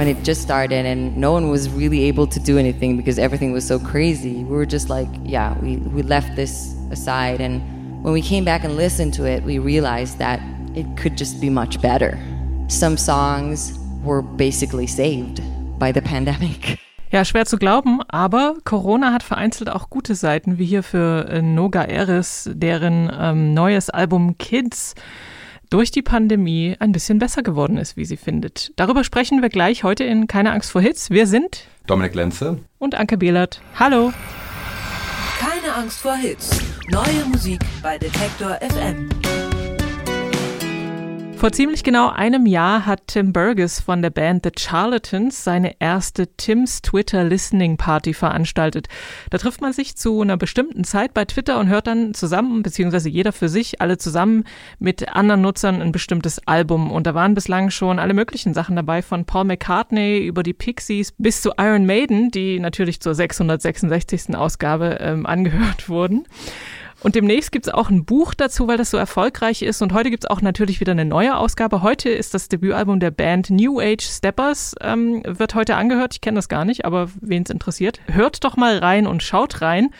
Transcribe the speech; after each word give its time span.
when 0.00 0.08
it 0.08 0.24
just 0.24 0.40
started 0.40 0.86
and 0.86 1.14
no 1.14 1.30
one 1.30 1.50
was 1.50 1.68
really 1.68 2.04
able 2.04 2.26
to 2.26 2.40
do 2.40 2.56
anything 2.56 2.96
because 2.96 3.18
everything 3.18 3.52
was 3.52 3.66
so 3.66 3.78
crazy. 3.78 4.44
We 4.44 4.56
were 4.56 4.64
just 4.64 4.88
like, 4.88 5.08
yeah, 5.24 5.58
we, 5.60 5.76
we 5.76 6.00
left 6.00 6.36
this 6.36 6.74
aside. 6.90 7.42
And 7.42 7.60
when 8.02 8.14
we 8.14 8.22
came 8.22 8.42
back 8.42 8.64
and 8.64 8.78
listened 8.78 9.12
to 9.16 9.26
it, 9.26 9.44
we 9.44 9.58
realized 9.58 10.16
that 10.16 10.40
it 10.74 10.86
could 10.96 11.18
just 11.18 11.38
be 11.38 11.50
much 11.50 11.82
better. 11.82 12.18
Some 12.68 12.96
songs 12.96 13.78
were 14.02 14.22
basically 14.22 14.86
saved 14.86 15.42
by 15.78 15.92
the 15.92 16.00
pandemic. 16.12 16.78
Ja, 17.12 17.22
schwer 17.26 17.44
zu 17.44 17.58
glauben, 17.58 18.00
aber 18.08 18.54
Corona 18.64 19.12
hat 19.12 19.22
vereinzelt 19.22 19.68
auch 19.68 19.90
gute 19.90 20.14
Seiten, 20.14 20.56
wie 20.58 20.64
hier 20.64 20.82
für 20.82 21.28
äh, 21.28 21.42
Noga 21.42 21.82
Eris, 21.82 22.48
deren 22.50 23.12
ähm, 23.12 23.52
neues 23.52 23.90
Album 23.90 24.38
Kids 24.38 24.94
durch 25.70 25.90
die 25.90 26.02
Pandemie 26.02 26.76
ein 26.80 26.92
bisschen 26.92 27.18
besser 27.18 27.42
geworden 27.42 27.78
ist, 27.78 27.96
wie 27.96 28.04
sie 28.04 28.16
findet. 28.16 28.72
Darüber 28.76 29.04
sprechen 29.04 29.40
wir 29.40 29.48
gleich 29.48 29.84
heute 29.84 30.04
in 30.04 30.26
Keine 30.26 30.52
Angst 30.52 30.70
vor 30.72 30.80
Hits. 30.80 31.10
Wir 31.10 31.26
sind 31.26 31.64
Dominik 31.86 32.14
Lenze 32.14 32.58
und 32.78 32.94
Anke 32.96 33.16
Behlert. 33.16 33.62
Hallo. 33.78 34.12
Keine 35.38 35.74
Angst 35.74 36.00
vor 36.00 36.16
Hits. 36.16 36.60
Neue 36.90 37.24
Musik 37.30 37.60
bei 37.82 37.96
Detektor 37.96 38.58
FM. 38.60 39.08
Vor 41.40 41.52
ziemlich 41.52 41.84
genau 41.84 42.10
einem 42.10 42.44
Jahr 42.44 42.84
hat 42.84 43.06
Tim 43.06 43.32
Burgess 43.32 43.80
von 43.80 44.02
der 44.02 44.10
Band 44.10 44.44
The 44.44 44.50
Charlatans 44.58 45.42
seine 45.42 45.74
erste 45.80 46.26
Tim's 46.36 46.82
Twitter 46.82 47.24
Listening 47.24 47.78
Party 47.78 48.12
veranstaltet. 48.12 48.88
Da 49.30 49.38
trifft 49.38 49.62
man 49.62 49.72
sich 49.72 49.96
zu 49.96 50.20
einer 50.20 50.36
bestimmten 50.36 50.84
Zeit 50.84 51.14
bei 51.14 51.24
Twitter 51.24 51.58
und 51.58 51.70
hört 51.70 51.86
dann 51.86 52.12
zusammen, 52.12 52.62
beziehungsweise 52.62 53.08
jeder 53.08 53.32
für 53.32 53.48
sich, 53.48 53.80
alle 53.80 53.96
zusammen 53.96 54.44
mit 54.78 55.08
anderen 55.16 55.40
Nutzern 55.40 55.80
ein 55.80 55.92
bestimmtes 55.92 56.46
Album. 56.46 56.90
Und 56.90 57.06
da 57.06 57.14
waren 57.14 57.32
bislang 57.32 57.70
schon 57.70 57.98
alle 57.98 58.12
möglichen 58.12 58.52
Sachen 58.52 58.76
dabei, 58.76 59.00
von 59.00 59.24
Paul 59.24 59.44
McCartney 59.44 60.18
über 60.18 60.42
die 60.42 60.52
Pixies 60.52 61.14
bis 61.16 61.40
zu 61.40 61.52
Iron 61.58 61.86
Maiden, 61.86 62.30
die 62.30 62.60
natürlich 62.60 63.00
zur 63.00 63.14
666. 63.14 64.36
Ausgabe 64.36 64.98
ähm, 65.00 65.24
angehört 65.24 65.88
wurden. 65.88 66.26
Und 67.02 67.14
demnächst 67.14 67.50
gibt 67.50 67.66
es 67.66 67.72
auch 67.72 67.88
ein 67.88 68.04
Buch 68.04 68.34
dazu, 68.34 68.68
weil 68.68 68.76
das 68.76 68.90
so 68.90 68.98
erfolgreich 68.98 69.62
ist. 69.62 69.80
Und 69.80 69.94
heute 69.94 70.10
gibt 70.10 70.24
es 70.24 70.30
auch 70.30 70.42
natürlich 70.42 70.80
wieder 70.80 70.92
eine 70.92 71.06
neue 71.06 71.36
Ausgabe. 71.36 71.82
Heute 71.82 72.10
ist 72.10 72.34
das 72.34 72.48
Debütalbum 72.48 73.00
der 73.00 73.10
Band 73.10 73.48
New 73.48 73.80
Age 73.80 74.02
Steppers, 74.02 74.74
ähm, 74.82 75.22
wird 75.26 75.54
heute 75.54 75.76
angehört. 75.76 76.14
Ich 76.14 76.20
kenne 76.20 76.36
das 76.36 76.50
gar 76.50 76.66
nicht, 76.66 76.84
aber 76.84 77.08
wen 77.20 77.42
es 77.42 77.50
interessiert, 77.50 78.00
hört 78.06 78.44
doch 78.44 78.56
mal 78.56 78.78
rein 78.78 79.06
und 79.06 79.22
schaut 79.22 79.62
rein. 79.62 79.90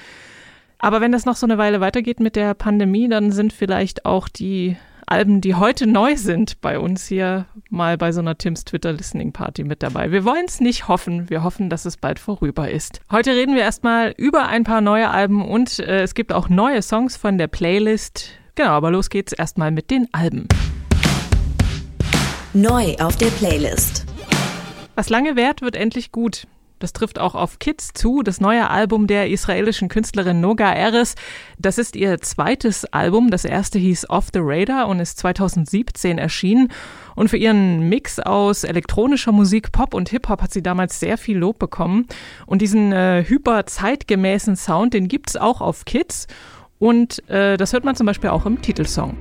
Aber 0.78 1.00
wenn 1.00 1.12
das 1.12 1.24
noch 1.24 1.36
so 1.36 1.46
eine 1.46 1.58
Weile 1.58 1.80
weitergeht 1.80 2.20
mit 2.20 2.36
der 2.36 2.52
Pandemie, 2.54 3.08
dann 3.08 3.32
sind 3.32 3.52
vielleicht 3.52 4.04
auch 4.04 4.28
die 4.28 4.76
Alben, 5.10 5.40
die 5.40 5.56
heute 5.56 5.88
neu 5.88 6.14
sind, 6.14 6.60
bei 6.60 6.78
uns 6.78 7.08
hier 7.08 7.46
mal 7.68 7.98
bei 7.98 8.12
so 8.12 8.20
einer 8.20 8.38
Tims 8.38 8.64
Twitter 8.64 8.92
Listening 8.92 9.32
Party 9.32 9.64
mit 9.64 9.82
dabei. 9.82 10.12
Wir 10.12 10.24
wollen 10.24 10.44
es 10.46 10.60
nicht 10.60 10.86
hoffen, 10.86 11.28
wir 11.28 11.42
hoffen, 11.42 11.68
dass 11.68 11.84
es 11.84 11.96
bald 11.96 12.20
vorüber 12.20 12.70
ist. 12.70 13.00
Heute 13.10 13.32
reden 13.32 13.56
wir 13.56 13.62
erstmal 13.62 14.14
über 14.16 14.46
ein 14.46 14.62
paar 14.62 14.80
neue 14.80 15.10
Alben 15.10 15.44
und 15.44 15.80
äh, 15.80 16.02
es 16.02 16.14
gibt 16.14 16.32
auch 16.32 16.48
neue 16.48 16.80
Songs 16.80 17.16
von 17.16 17.38
der 17.38 17.48
Playlist. 17.48 18.30
Genau, 18.54 18.70
aber 18.70 18.92
los 18.92 19.10
geht's 19.10 19.32
erstmal 19.32 19.72
mit 19.72 19.90
den 19.90 20.06
Alben. 20.12 20.46
Neu 22.52 22.94
auf 23.00 23.16
der 23.16 23.30
Playlist. 23.30 24.06
Was 24.94 25.08
lange 25.08 25.34
währt, 25.34 25.60
wird 25.60 25.74
endlich 25.74 26.12
gut. 26.12 26.46
Das 26.80 26.94
trifft 26.94 27.18
auch 27.18 27.34
auf 27.34 27.58
Kids 27.58 27.92
zu, 27.92 28.22
das 28.22 28.40
neue 28.40 28.68
Album 28.68 29.06
der 29.06 29.30
israelischen 29.30 29.88
Künstlerin 29.88 30.40
Noga 30.40 30.72
Eres. 30.72 31.14
Das 31.58 31.76
ist 31.76 31.94
ihr 31.94 32.20
zweites 32.22 32.86
Album. 32.86 33.30
Das 33.30 33.44
erste 33.44 33.78
hieß 33.78 34.08
Off 34.08 34.28
the 34.32 34.40
Radar 34.42 34.88
und 34.88 34.98
ist 34.98 35.18
2017 35.18 36.16
erschienen. 36.18 36.72
Und 37.14 37.28
für 37.28 37.36
ihren 37.36 37.88
Mix 37.90 38.18
aus 38.18 38.64
elektronischer 38.64 39.30
Musik, 39.30 39.72
Pop 39.72 39.92
und 39.92 40.08
Hip-Hop 40.08 40.40
hat 40.40 40.52
sie 40.52 40.62
damals 40.62 40.98
sehr 40.98 41.18
viel 41.18 41.36
Lob 41.36 41.58
bekommen. 41.58 42.06
Und 42.46 42.62
diesen 42.62 42.92
äh, 42.92 43.24
hyper 43.28 43.66
zeitgemäßen 43.66 44.56
Sound, 44.56 44.94
den 44.94 45.06
gibt's 45.06 45.36
auch 45.36 45.60
auf 45.60 45.84
Kids. 45.84 46.26
Und 46.78 47.28
äh, 47.28 47.58
das 47.58 47.74
hört 47.74 47.84
man 47.84 47.94
zum 47.94 48.06
Beispiel 48.06 48.30
auch 48.30 48.46
im 48.46 48.62
Titelsong. 48.62 49.18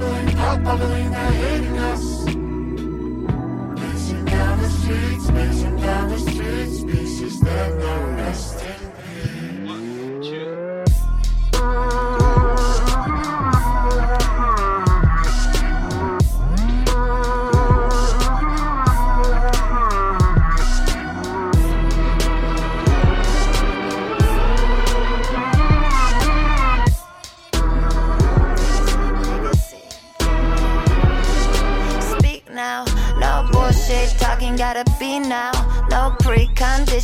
Bubbling, 0.00 0.36
pop 0.36 0.62
bubbling, 0.62 1.10
they're 1.10 1.32
hating 1.32 1.78
us. 1.78 2.24
Pacing 3.80 4.24
down 4.24 4.62
the 4.62 4.68
streets, 4.68 5.30
pacing 5.30 5.76
down 5.76 6.08
the 6.08 6.18
streets, 6.18 6.84
pieces 6.84 7.40
that 7.40 7.74
no 7.78 8.06
rest 8.16 8.75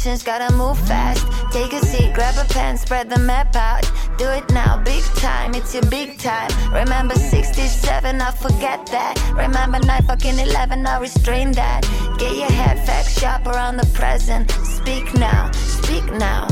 preconditions, 0.03 0.25
gotta 0.25 0.55
move 0.55 0.79
fast. 0.87 1.27
Take 1.53 1.73
a 1.73 1.85
seat, 1.85 2.13
grab 2.15 2.35
a 2.37 2.53
pen, 2.53 2.77
spread 2.77 3.11
the 3.11 3.19
map 3.19 3.55
out. 3.57 3.91
Do 4.19 4.29
it 4.29 4.49
now, 4.53 4.83
big 4.83 5.03
time, 5.17 5.55
it's 5.55 5.75
your 5.75 5.85
big 5.87 6.19
time. 6.19 6.51
Remember 6.73 7.15
67, 7.15 8.21
I 8.21 8.31
forget 8.33 8.87
that. 8.87 9.33
Remember 9.35 9.79
9 9.79 10.03
fucking 10.05 10.39
11, 10.39 10.87
I 10.87 10.99
restrain 10.99 11.53
that. 11.53 11.83
Get 12.19 12.37
your 12.37 12.51
head 12.51 12.85
facts 12.87 13.19
sharp 13.19 13.47
around 13.47 13.77
the 13.77 13.87
present. 13.95 14.51
Speak 14.51 15.15
now, 15.15 15.51
speak 15.53 16.05
now. 16.13 16.47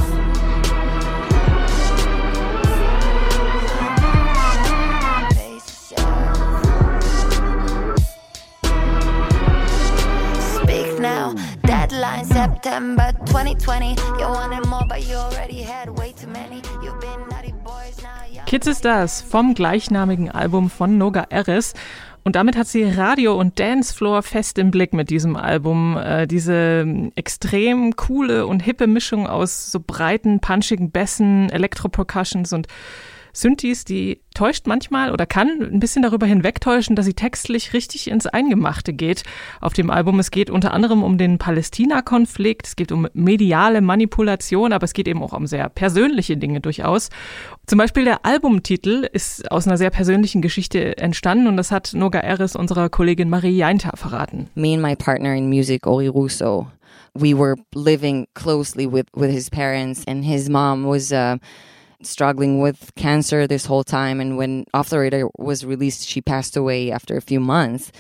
Deadline 11.91 12.25
September 12.25 13.12
2020. 13.27 13.97
You 14.21 14.28
wanted 14.28 14.65
more, 14.69 14.87
but 14.87 15.03
you 15.09 15.17
already 15.17 15.62
had 15.62 15.89
way 15.99 16.12
too 16.12 16.28
many. 16.28 16.62
You've 16.84 17.01
been 17.01 17.28
naughty 17.28 17.53
boys 17.65 18.01
now. 18.01 18.45
Kids 18.47 18.69
ist 18.69 18.84
das 18.84 19.21
vom 19.23 19.55
gleichnamigen 19.55 20.31
Album 20.31 20.71
von 20.71 20.99
Noga 20.99 21.27
Eris. 21.31 21.75
Und 22.23 22.37
damit 22.37 22.56
hat 22.56 22.69
sie 22.69 22.84
Radio 22.84 23.34
und 23.34 23.59
Dancefloor 23.59 24.23
fest 24.23 24.59
im 24.59 24.71
Blick 24.71 24.93
mit 24.93 25.11
diesem 25.11 25.34
Album. 25.34 25.97
Äh, 25.97 26.29
diese 26.29 27.11
extrem 27.17 27.97
coole 27.97 28.47
und 28.47 28.61
hippe 28.62 28.87
Mischung 28.87 29.27
aus 29.27 29.73
so 29.73 29.81
breiten, 29.84 30.39
punchigen 30.39 30.93
Bässen, 30.93 31.50
Elektro-Percussions 31.50 32.53
und 32.53 32.69
Synthes, 33.33 33.85
die 33.85 34.21
täuscht 34.35 34.67
manchmal 34.67 35.13
oder 35.13 35.27
kann 35.27 35.49
ein 35.61 35.81
bisschen 35.81 36.03
darüber 36.03 36.27
hinwegtäuschen, 36.27 36.97
dass 36.97 37.07
sie 37.07 37.15
textlich 37.15 37.73
richtig 37.73 38.11
ins 38.11 38.27
Eingemachte 38.27 38.93
geht 38.93 39.23
auf 39.61 39.73
dem 39.73 39.91
Album. 39.91 40.19
Es 40.19 40.31
geht 40.31 40.51
unter 40.51 40.73
anderem 40.73 41.03
um 41.03 41.19
den 41.19 41.39
Palästina-Konflikt, 41.39 42.67
es 42.69 42.77
geht 42.77 42.93
um 42.93 43.09
mediale 43.13 43.81
Manipulation, 43.81 44.73
aber 44.73 44.85
es 44.85 44.93
geht 44.93 45.09
eben 45.09 45.23
auch 45.23 45.33
um 45.33 45.47
sehr 45.47 45.69
persönliche 45.69 46.37
Dinge 46.37 46.61
durchaus. 46.61 47.11
Zum 47.67 47.79
Beispiel 47.79 48.05
der 48.05 48.25
Albumtitel 48.25 49.09
ist 49.13 49.51
aus 49.51 49.67
einer 49.67 49.77
sehr 49.77 49.91
persönlichen 49.91 50.43
Geschichte 50.43 50.97
entstanden 50.99 51.47
und 51.47 51.57
das 51.57 51.71
hat 51.71 51.93
Noga 51.95 52.21
Eris 52.21 52.57
unserer 52.57 52.89
Kollegin 52.89 53.29
Marie 53.29 53.56
Jainta 53.56 53.97
verraten. 53.97 54.49
Me 54.55 54.75
and 54.75 54.83
my 54.83 54.97
partner 54.97 55.35
in 55.35 55.49
music, 55.49 55.87
Oli 55.87 56.09
Russo, 56.09 56.69
we 57.15 57.35
were 57.35 57.56
living 57.75 58.26
closely 58.35 58.87
with, 58.87 59.06
with 59.15 59.31
his 59.31 59.50
parents 59.50 60.05
and 60.06 60.25
his 60.25 60.49
mom 60.49 60.85
was 60.85 61.12
uh, 61.12 61.37
struggling 62.02 62.61
with 62.61 62.94
cancer 62.94 63.47
this 63.47 63.67
whole 63.67 63.85
time. 63.85 64.20
And 64.20 64.37
when 64.37 64.64
Off 64.75 64.91
the 64.91 64.99
Radar 64.99 65.31
was 65.38 65.64
released, 65.64 66.06
she 66.06 66.20
passed 66.20 66.56
away 66.56 66.91
after 66.91 67.17
a 67.17 67.23
few 67.23 67.41
months. 67.41 67.93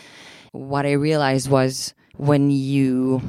What 0.52 0.86
I 0.86 0.92
realized 0.92 1.50
was 1.50 1.94
when 2.16 2.50
you 2.50 3.22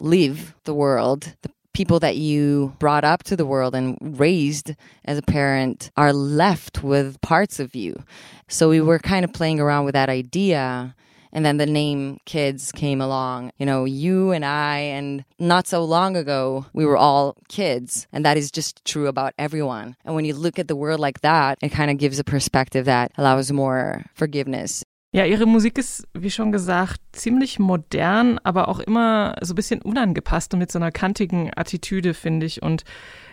leave 0.00 0.54
the 0.64 0.74
world, 0.74 1.34
the 1.42 1.50
people 1.72 2.00
that 2.00 2.16
you 2.16 2.74
brought 2.78 3.04
up 3.04 3.22
to 3.24 3.36
the 3.36 3.46
world 3.46 3.74
and 3.74 3.98
raised 4.00 4.74
as 5.04 5.18
a 5.18 5.22
parent 5.22 5.90
are 5.96 6.12
left 6.12 6.82
with 6.82 7.20
parts 7.20 7.60
of 7.60 7.74
you. 7.74 8.02
So 8.48 8.68
we 8.68 8.80
were 8.80 8.98
kind 8.98 9.24
of 9.24 9.32
playing 9.32 9.60
around 9.60 9.84
with 9.84 9.94
that 9.94 10.08
idea 10.08 10.94
and 11.32 11.44
then 11.44 11.58
the 11.58 11.66
name 11.66 12.18
kids 12.24 12.72
came 12.72 13.00
along. 13.00 13.52
You 13.58 13.66
know, 13.66 13.84
you 13.84 14.32
and 14.32 14.44
I, 14.44 14.78
and 14.78 15.24
not 15.38 15.66
so 15.66 15.84
long 15.84 16.16
ago, 16.16 16.66
we 16.72 16.86
were 16.86 16.96
all 16.96 17.36
kids. 17.48 18.06
And 18.12 18.24
that 18.24 18.36
is 18.36 18.50
just 18.50 18.84
true 18.84 19.06
about 19.06 19.34
everyone. 19.38 19.96
And 20.04 20.14
when 20.14 20.24
you 20.24 20.34
look 20.34 20.58
at 20.58 20.68
the 20.68 20.76
world 20.76 21.00
like 21.00 21.20
that, 21.22 21.58
it 21.62 21.70
kind 21.70 21.90
of 21.90 21.98
gives 21.98 22.18
a 22.18 22.24
perspective 22.24 22.86
that 22.86 23.12
allows 23.16 23.52
more 23.52 24.04
forgiveness. 24.14 24.84
Ja, 25.10 25.24
ihre 25.24 25.46
Musik 25.46 25.78
ist, 25.78 26.06
wie 26.12 26.30
schon 26.30 26.52
gesagt, 26.52 27.00
ziemlich 27.12 27.58
modern, 27.58 28.38
aber 28.44 28.68
auch 28.68 28.78
immer 28.78 29.36
so 29.40 29.54
ein 29.54 29.56
bisschen 29.56 29.80
unangepasst 29.80 30.52
und 30.52 30.58
mit 30.58 30.70
so 30.70 30.78
einer 30.78 30.92
kantigen 30.92 31.50
Attitüde, 31.56 32.12
finde 32.12 32.44
ich. 32.44 32.62
Und 32.62 32.84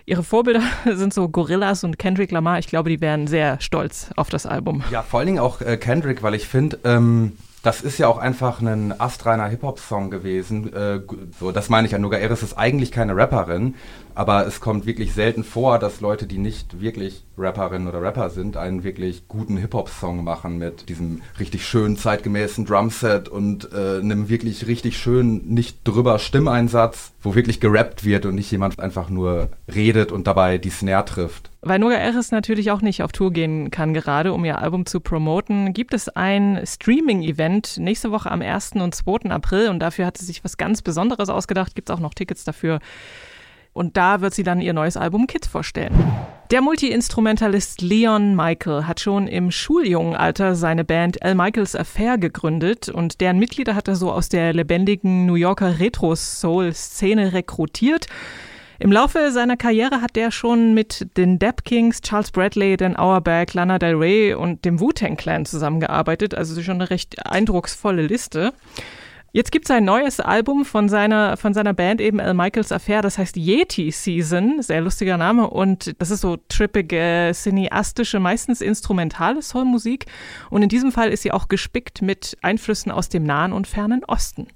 ihre 0.06 0.24
Vorbilder 0.24 0.64
sind 0.86 1.14
so 1.14 1.28
Gorillas 1.28 1.84
und 1.84 2.00
Kendrick 2.00 2.32
Lamar. 2.32 2.60
Ich 2.60 2.68
glaube, 2.68 2.90
die 2.90 3.02
wären 3.02 3.28
sehr 3.28 3.60
stolz 3.60 4.10
auf 4.16 4.30
das 4.30 4.46
Album. 4.46 4.86
Ja, 4.90 5.02
vor 5.04 5.20
allen 5.20 5.28
Dingen 5.28 5.40
auch 5.40 5.60
äh, 5.60 5.76
Kendrick, 5.76 6.24
weil 6.24 6.34
ich 6.36 6.48
finde, 6.48 6.80
ähm, 6.86 7.34
das 7.66 7.82
ist 7.82 7.98
ja 7.98 8.08
auch 8.08 8.20
einfach 8.20 8.62
ein 8.62 9.00
astreiner 9.00 9.48
Hip-Hop-Song 9.48 10.12
gewesen. 10.12 10.72
Äh, 10.72 11.02
so, 11.40 11.52
das 11.52 11.70
meine 11.70 11.88
ich 11.88 11.94
ja. 11.94 11.98
Nuga 11.98 12.18
Eris 12.18 12.44
ist 12.44 12.54
eigentlich 12.54 12.92
keine 12.92 13.18
Rapperin, 13.18 13.74
aber 14.16 14.48
es 14.48 14.62
kommt 14.62 14.86
wirklich 14.86 15.14
selten 15.14 15.44
vor, 15.44 15.78
dass 15.78 16.02
Leute, 16.02 16.26
die 16.26 16.38
nicht 16.38 16.82
wirklich 16.82 17.24
Rapperinnen 17.38 17.88
oder 17.88 18.02
Rapper 18.02 18.30
sind, 18.30 18.56
einen 18.56 18.84
wirklich 18.84 19.28
guten 19.28 19.58
Hip-Hop-Song 19.58 20.24
machen 20.24 20.58
mit 20.58 20.88
diesem 20.88 21.22
richtig 21.40 21.66
schönen 21.66 21.98
zeitgemäßen 21.98 22.66
Drumset 22.66 23.28
und 23.28 23.70
äh, 23.74 24.00
einem 24.00 24.30
wirklich 24.30 24.68
richtig 24.68 24.98
schönen, 24.98 25.54
nicht 25.54 25.80
drüber 25.84 26.18
Stimmeinsatz, 26.18 27.12
wo 27.22 27.36
wirklich 27.36 27.60
gerappt 27.60 28.06
wird 28.06 28.26
und 28.26 28.36
nicht 28.36 28.50
jemand 28.52 28.80
einfach 28.80 29.10
nur 29.10 29.50
redet 29.74 30.14
und 30.14 30.28
dabei 30.28 30.58
die 30.58 30.70
Snare 30.70 31.06
trifft. 31.06 31.52
Weil 31.62 31.80
Noga 31.80 31.96
Eris 31.96 32.32
natürlich 32.32 32.72
auch 32.72 32.82
nicht 32.82 33.02
auf 33.02 33.12
Tour 33.12 33.34
gehen 33.34 33.72
kann, 33.72 33.94
gerade 33.94 34.34
um 34.34 34.46
ihr 34.46 34.60
Album 34.60 34.86
zu 34.86 35.00
promoten, 35.00 35.74
gibt 35.74 35.94
es 35.94 36.08
ein 36.10 36.62
Streaming-Event 36.64 37.78
nächste 37.80 38.12
Woche 38.12 38.32
am 38.32 38.42
1. 38.42 38.74
und 38.74 38.94
2. 38.94 39.32
April 39.32 39.70
und 39.70 39.80
dafür 39.80 40.06
hat 40.06 40.18
sie 40.18 40.26
sich 40.26 40.44
was 40.44 40.58
ganz 40.58 40.82
Besonderes 40.82 41.30
ausgedacht. 41.30 41.76
Gibt 41.76 41.90
es 41.90 41.96
auch 41.96 42.00
noch 42.00 42.14
Tickets 42.14 42.44
dafür 42.44 42.80
und 43.76 43.98
da 43.98 44.22
wird 44.22 44.34
sie 44.34 44.44
dann 44.44 44.62
ihr 44.62 44.74
neues 44.74 44.96
Album 44.96 45.28
Kids 45.28 45.48
vorstellen. 45.48 45.94
Der 46.50 46.62
Multi-Instrumentalist 46.62 47.82
Leon 47.82 48.36
Michael 48.36 48.86
hat 48.86 49.02
schon 49.02 49.28
im 49.28 49.52
Schuljungenalter 49.52 50.56
seine 50.56 50.86
Band 50.86 51.22
L. 51.22 51.36
Michaels 51.36 51.76
Affair 51.76 52.18
gegründet 52.18 52.88
und 52.88 53.20
deren 53.20 53.38
Mitglieder 53.38 53.76
hat 53.76 53.88
er 53.88 53.96
so 53.96 54.12
aus 54.12 54.30
der 54.30 54.54
lebendigen 54.54 55.26
New 55.26 55.36
Yorker 55.36 55.80
Retro-Soul-Szene 55.80 57.34
rekrutiert. 57.34 58.08
Im 58.80 58.92
Laufe 58.92 59.32
seiner 59.32 59.58
Karriere 59.58 60.02
hat 60.02 60.16
er 60.16 60.32
schon 60.32 60.74
mit 60.74 61.18
den 61.18 61.38
Dap 61.38 61.66
Kings, 61.66 62.00
Charles 62.02 62.32
Bradley, 62.32 62.78
Dan 62.78 62.96
Auerbach, 62.96 63.54
Lana 63.54 63.78
Del 63.78 63.96
Rey 63.96 64.34
und 64.36 64.64
dem 64.64 64.80
Wu-Tang 64.80 65.18
Clan 65.18 65.46
zusammengearbeitet, 65.46 66.34
also 66.34 66.62
schon 66.62 66.76
eine 66.76 66.90
recht 66.90 67.26
eindrucksvolle 67.26 68.04
Liste. 68.04 68.54
Jetzt 69.36 69.52
gibt 69.52 69.66
es 69.66 69.72
ein 69.72 69.84
neues 69.84 70.22
Album 70.22 70.64
von 70.64 70.88
seiner, 70.88 71.36
von 71.36 71.54
seiner 71.54 71.74
Band, 71.74 72.00
eben 72.00 72.22
Al 72.22 72.34
Michaels 72.34 72.72
Affair, 72.72 73.02
das 73.02 73.18
heißt 73.18 73.36
Yeti 73.36 73.92
Season, 73.92 74.62
sehr 74.62 74.80
lustiger 74.80 75.18
Name. 75.18 75.50
Und 75.50 75.94
das 76.00 76.10
ist 76.10 76.22
so 76.22 76.38
trippige, 76.48 77.32
cineastische, 77.34 78.22
meistens 78.22 78.62
instrumentale 78.62 79.42
Soulmusik. 79.42 80.06
Und 80.50 80.64
in 80.64 80.70
diesem 80.70 80.94
Fall 80.94 81.10
ist 81.10 81.24
sie 81.24 81.34
auch 81.34 81.50
gespickt 81.50 82.02
mit 82.02 82.38
Einflüssen 82.44 82.94
aus 82.94 83.10
dem 83.10 83.24
Nahen 83.24 83.52
und 83.52 83.68
Fernen 83.68 84.06
Osten. 84.06 84.48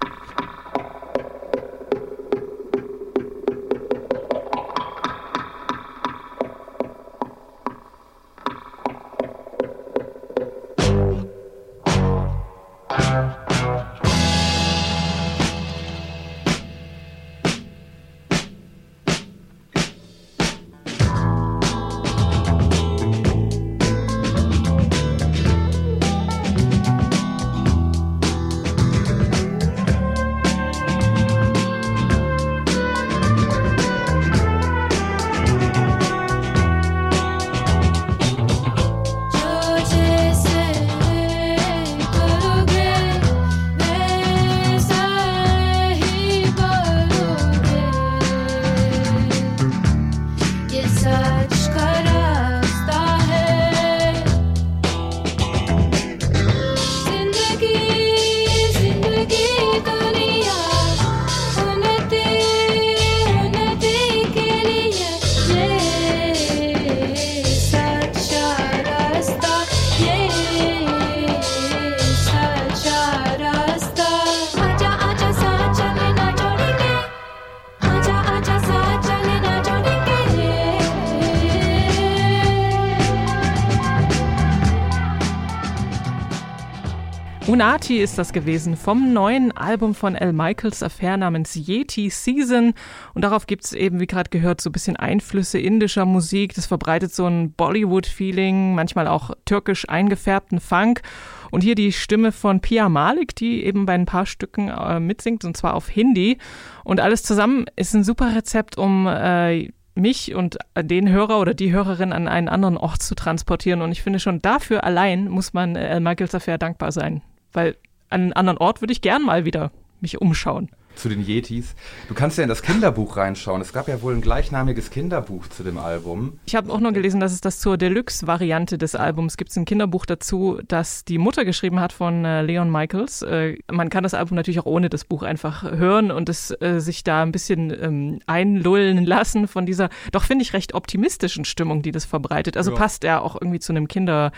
Unati 87.50 87.98
ist 87.98 88.19
das 88.19 88.31
gewesen 88.31 88.78
vom 88.78 89.12
neuen 89.12 89.51
Album 89.51 89.96
von 89.96 90.13
L. 90.13 90.34
Michaels 90.34 90.84
Affair 90.84 91.18
namens 91.18 91.56
Yeti 91.56 92.12
Season. 92.12 92.75
Und 93.16 93.24
darauf 93.24 93.48
gibt 93.48 93.66
es 93.66 93.74
eben, 93.74 94.00
wie 94.00 94.06
gerade 94.06 94.30
gehört, 94.30 94.62
so 94.62 94.69
ein 94.69 94.72
bisschen 94.72 94.98
Einflüsse 94.98 95.57
indischer 95.57 96.06
Musik. 96.06 96.54
Das 96.54 96.68
verbreitet 96.68 97.12
so 97.12 97.25
ein 97.25 97.54
Bollywood-Feeling, 97.54 98.75
manchmal 98.75 99.07
auch 99.07 99.31
türkisch 99.46 99.90
eingefärbten 99.90 100.60
Funk. 100.60 101.01
Und 101.50 101.63
hier 101.63 101.74
die 101.74 101.92
Stimme 101.92 102.31
von 102.31 102.60
Pia 102.60 102.88
Malik, 102.88 103.36
die 103.36 103.63
eben 103.63 103.88
bei 103.88 103.94
ein 103.94 104.06
paar 104.06 104.28
Stücken 104.28 104.69
äh, 104.69 105.00
mitsingt, 105.00 105.44
und 105.44 105.57
zwar 105.57 105.74
auf 105.74 105.90
Hindi. 105.90 106.38
Und 106.84 107.00
alles 107.00 107.24
zusammen 107.24 107.66
ist 107.75 107.96
ein 107.96 108.04
super 108.04 108.36
Rezept, 108.36 108.78
um 108.78 109.07
äh, 109.07 109.72
mich 109.96 110.36
und 110.36 110.60
den 110.80 111.10
Hörer 111.10 111.40
oder 111.40 111.56
die 111.56 111.72
Hörerin 111.72 112.13
an 112.13 112.28
einen 112.28 112.48
anderen 112.48 112.78
Ort 112.78 113.01
zu 113.01 113.16
transportieren. 113.16 113.81
Und 113.81 113.92
ich 113.92 114.04
finde 114.04 114.19
schon 114.19 114.40
dafür 114.40 114.84
allein 114.84 115.30
muss 115.30 115.54
man 115.54 115.75
äh, 115.75 116.00
Michael 116.00 116.30
Affair 116.31 116.60
dankbar 116.60 116.92
sein 116.92 117.24
weil 117.54 117.78
an 118.10 118.22
einen 118.22 118.34
anderen 118.34 118.57
Ort 118.57 118.81
würde 118.81 118.94
ich 118.94 119.01
gern 119.01 119.24
mal 119.24 119.46
wieder 119.46 119.72
mich 120.01 120.22
umschauen 120.22 120.70
zu 121.00 121.10
den 121.10 121.25
Yetis. 121.25 121.75
Du 122.08 122.13
kannst 122.13 122.38
ja 122.38 122.44
in 122.44 122.50
das 122.50 122.62
Kinderbuch 122.62 123.18
reinschauen. 123.18 123.62
Es 123.62 123.74
gab 123.74 123.88
ja 123.88 124.01
wohl 124.01 124.13
ein 124.13 124.22
gleichnamiges 124.22 124.91
Kinderbuch 124.91 125.48
zu 125.48 125.63
dem 125.63 125.77
Album. 125.77 126.39
Ich 126.46 126.56
habe 126.56 126.72
auch 126.72 126.79
noch 126.79 126.94
gelesen, 126.94 127.20
dass 127.20 127.32
es 127.32 127.41
das 127.41 127.60
zur 127.60 127.77
Deluxe-Variante 127.77 128.77
des 128.77 128.96
Albums 128.96 129.38
gibt. 129.38 129.56
ein 129.56 129.65
Kinderbuch 129.65 130.06
dazu, 130.06 130.60
das 130.68 131.06
die 131.06 131.18
Mutter 131.18 131.46
geschrieben 131.46 131.79
hat 131.79 131.94
von 131.94 132.25
äh, 132.25 132.41
Leon 132.41 132.70
Michaels. 132.70 133.22
Äh, 133.22 133.58
man 133.72 133.89
kann 133.89 134.03
das 134.03 134.13
Album 134.13 134.36
natürlich 134.36 134.60
auch 134.60 134.65
ohne 134.65 134.89
das 134.89 135.06
Buch 135.06 135.24
einfach 135.24 135.63
hören 135.63 136.12
und 136.12 136.29
es 136.29 136.51
äh, 136.62 136.79
sich 136.79 137.03
da 137.03 137.24
ein 137.24 137.32
bisschen 137.32 137.72
ähm, 137.82 138.20
einlullen 138.27 139.06
lassen 139.06 139.48
von 139.48 139.65
dieser, 139.65 139.89
doch 140.12 140.24
finde 140.24 140.44
ich, 140.44 140.53
recht 140.53 140.74
optimistischen 140.74 141.46
Stimmung, 141.46 141.82
die 141.82 141.91
das 141.91 142.06
verbreitet. 142.06 142.58
Also 142.58 142.72
ja. 142.72 142.77
passt 142.77 143.03
er 143.03 143.24
auch 143.24 143.36
irgendwie 143.39 143.60
zu 143.60 143.74
einem 143.74 143.88
Kinder, 143.88 144.32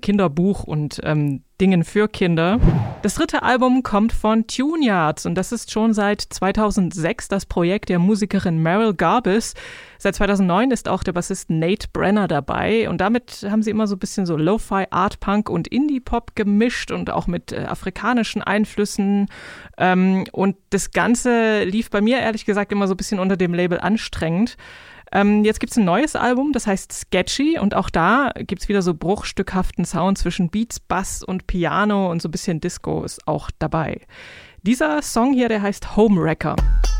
Kinderbuch 0.00 0.64
und 0.64 1.00
ähm, 1.02 1.42
Dingen 1.60 1.84
für 1.84 2.08
Kinder. 2.08 2.58
Das 3.02 3.14
dritte 3.14 3.42
Album 3.42 3.82
kommt 3.82 4.12
von 4.12 4.46
Tune 4.46 4.84
Yards 4.84 5.24
und 5.24 5.36
das 5.36 5.52
ist 5.52 5.70
schon 5.70 5.94
seit 5.94 6.20
2006 6.20 7.28
das 7.28 7.46
Projekt 7.46 7.90
der 7.90 7.98
Musikerin 8.00 8.62
Meryl 8.62 8.94
Garbus. 8.94 9.54
Seit 9.98 10.16
2009 10.16 10.72
ist 10.72 10.88
auch 10.88 11.04
der 11.04 11.12
Bassist 11.12 11.50
Nate 11.50 11.86
Brenner 11.92 12.26
dabei 12.26 12.88
und 12.88 13.00
damit 13.00 13.46
haben 13.48 13.62
sie 13.62 13.70
immer 13.70 13.86
so 13.86 13.94
ein 13.94 14.00
bisschen 14.00 14.26
so 14.26 14.36
Lo-Fi, 14.36 14.86
Art 14.90 15.20
Punk 15.20 15.48
und 15.48 15.68
Indie-Pop 15.68 16.34
gemischt 16.34 16.90
und 16.90 17.10
auch 17.10 17.26
mit 17.26 17.52
äh, 17.52 17.66
afrikanischen 17.68 18.42
Einflüssen. 18.42 19.28
Ähm, 19.78 20.24
und 20.32 20.56
das 20.70 20.90
Ganze 20.90 21.62
lief 21.64 21.88
bei 21.88 22.00
mir 22.00 22.18
ehrlich 22.18 22.46
gesagt 22.46 22.72
immer 22.72 22.88
so 22.88 22.94
ein 22.94 22.96
bisschen 22.96 23.20
unter 23.20 23.36
dem 23.36 23.54
Label 23.54 23.78
anstrengend. 23.78 24.56
Ähm, 25.14 25.44
jetzt 25.44 25.60
gibt 25.60 25.70
es 25.70 25.78
ein 25.78 25.84
neues 25.84 26.16
Album, 26.16 26.52
das 26.52 26.66
heißt 26.66 26.92
Sketchy 26.92 27.58
und 27.58 27.74
auch 27.74 27.88
da 27.88 28.32
gibt 28.36 28.62
es 28.62 28.68
wieder 28.68 28.82
so 28.82 28.94
bruchstückhaften 28.94 29.84
Sound 29.84 30.18
zwischen 30.18 30.50
Beats, 30.50 30.80
Bass 30.80 31.22
und 31.22 31.46
Piano 31.46 32.10
und 32.10 32.20
so 32.20 32.28
ein 32.28 32.32
bisschen 32.32 32.60
Disco 32.60 33.04
ist 33.04 33.26
auch 33.28 33.50
dabei. 33.60 34.00
Dieser 34.62 35.02
Song 35.02 35.32
hier, 35.32 35.48
der 35.48 35.62
heißt 35.62 35.96
Homewrecker. 35.96 36.56
now 36.56 36.93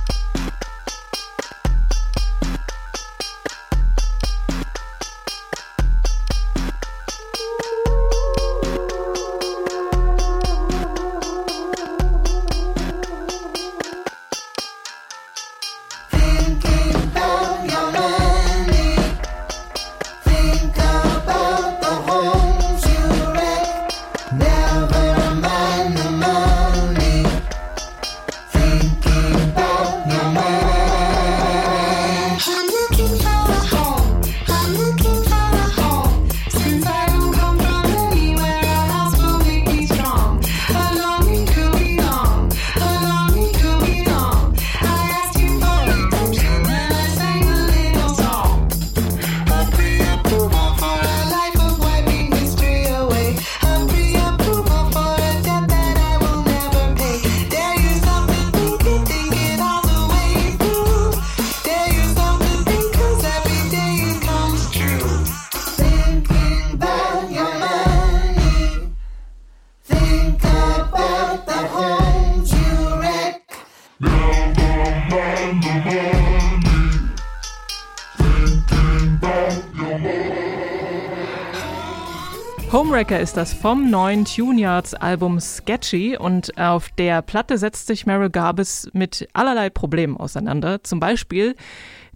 Homewrecker 82.95 83.19
ist 83.19 83.37
das 83.37 83.53
vom 83.53 83.91
neuen 83.91 84.25
Tune 84.25 84.61
Yards 84.61 84.95
Album 84.95 85.41
Sketchy 85.41 86.17
und 86.17 86.57
auf 86.57 86.91
der 86.91 87.23
Platte 87.23 87.59
setzt 87.59 87.89
sich 87.89 88.07
Meryl 88.07 88.31
Garbus 88.31 88.89
mit 88.93 89.29
allerlei 89.33 89.69
Problemen 89.69 90.17
auseinander. 90.17 90.81
Zum 90.85 91.01
Beispiel 91.01 91.57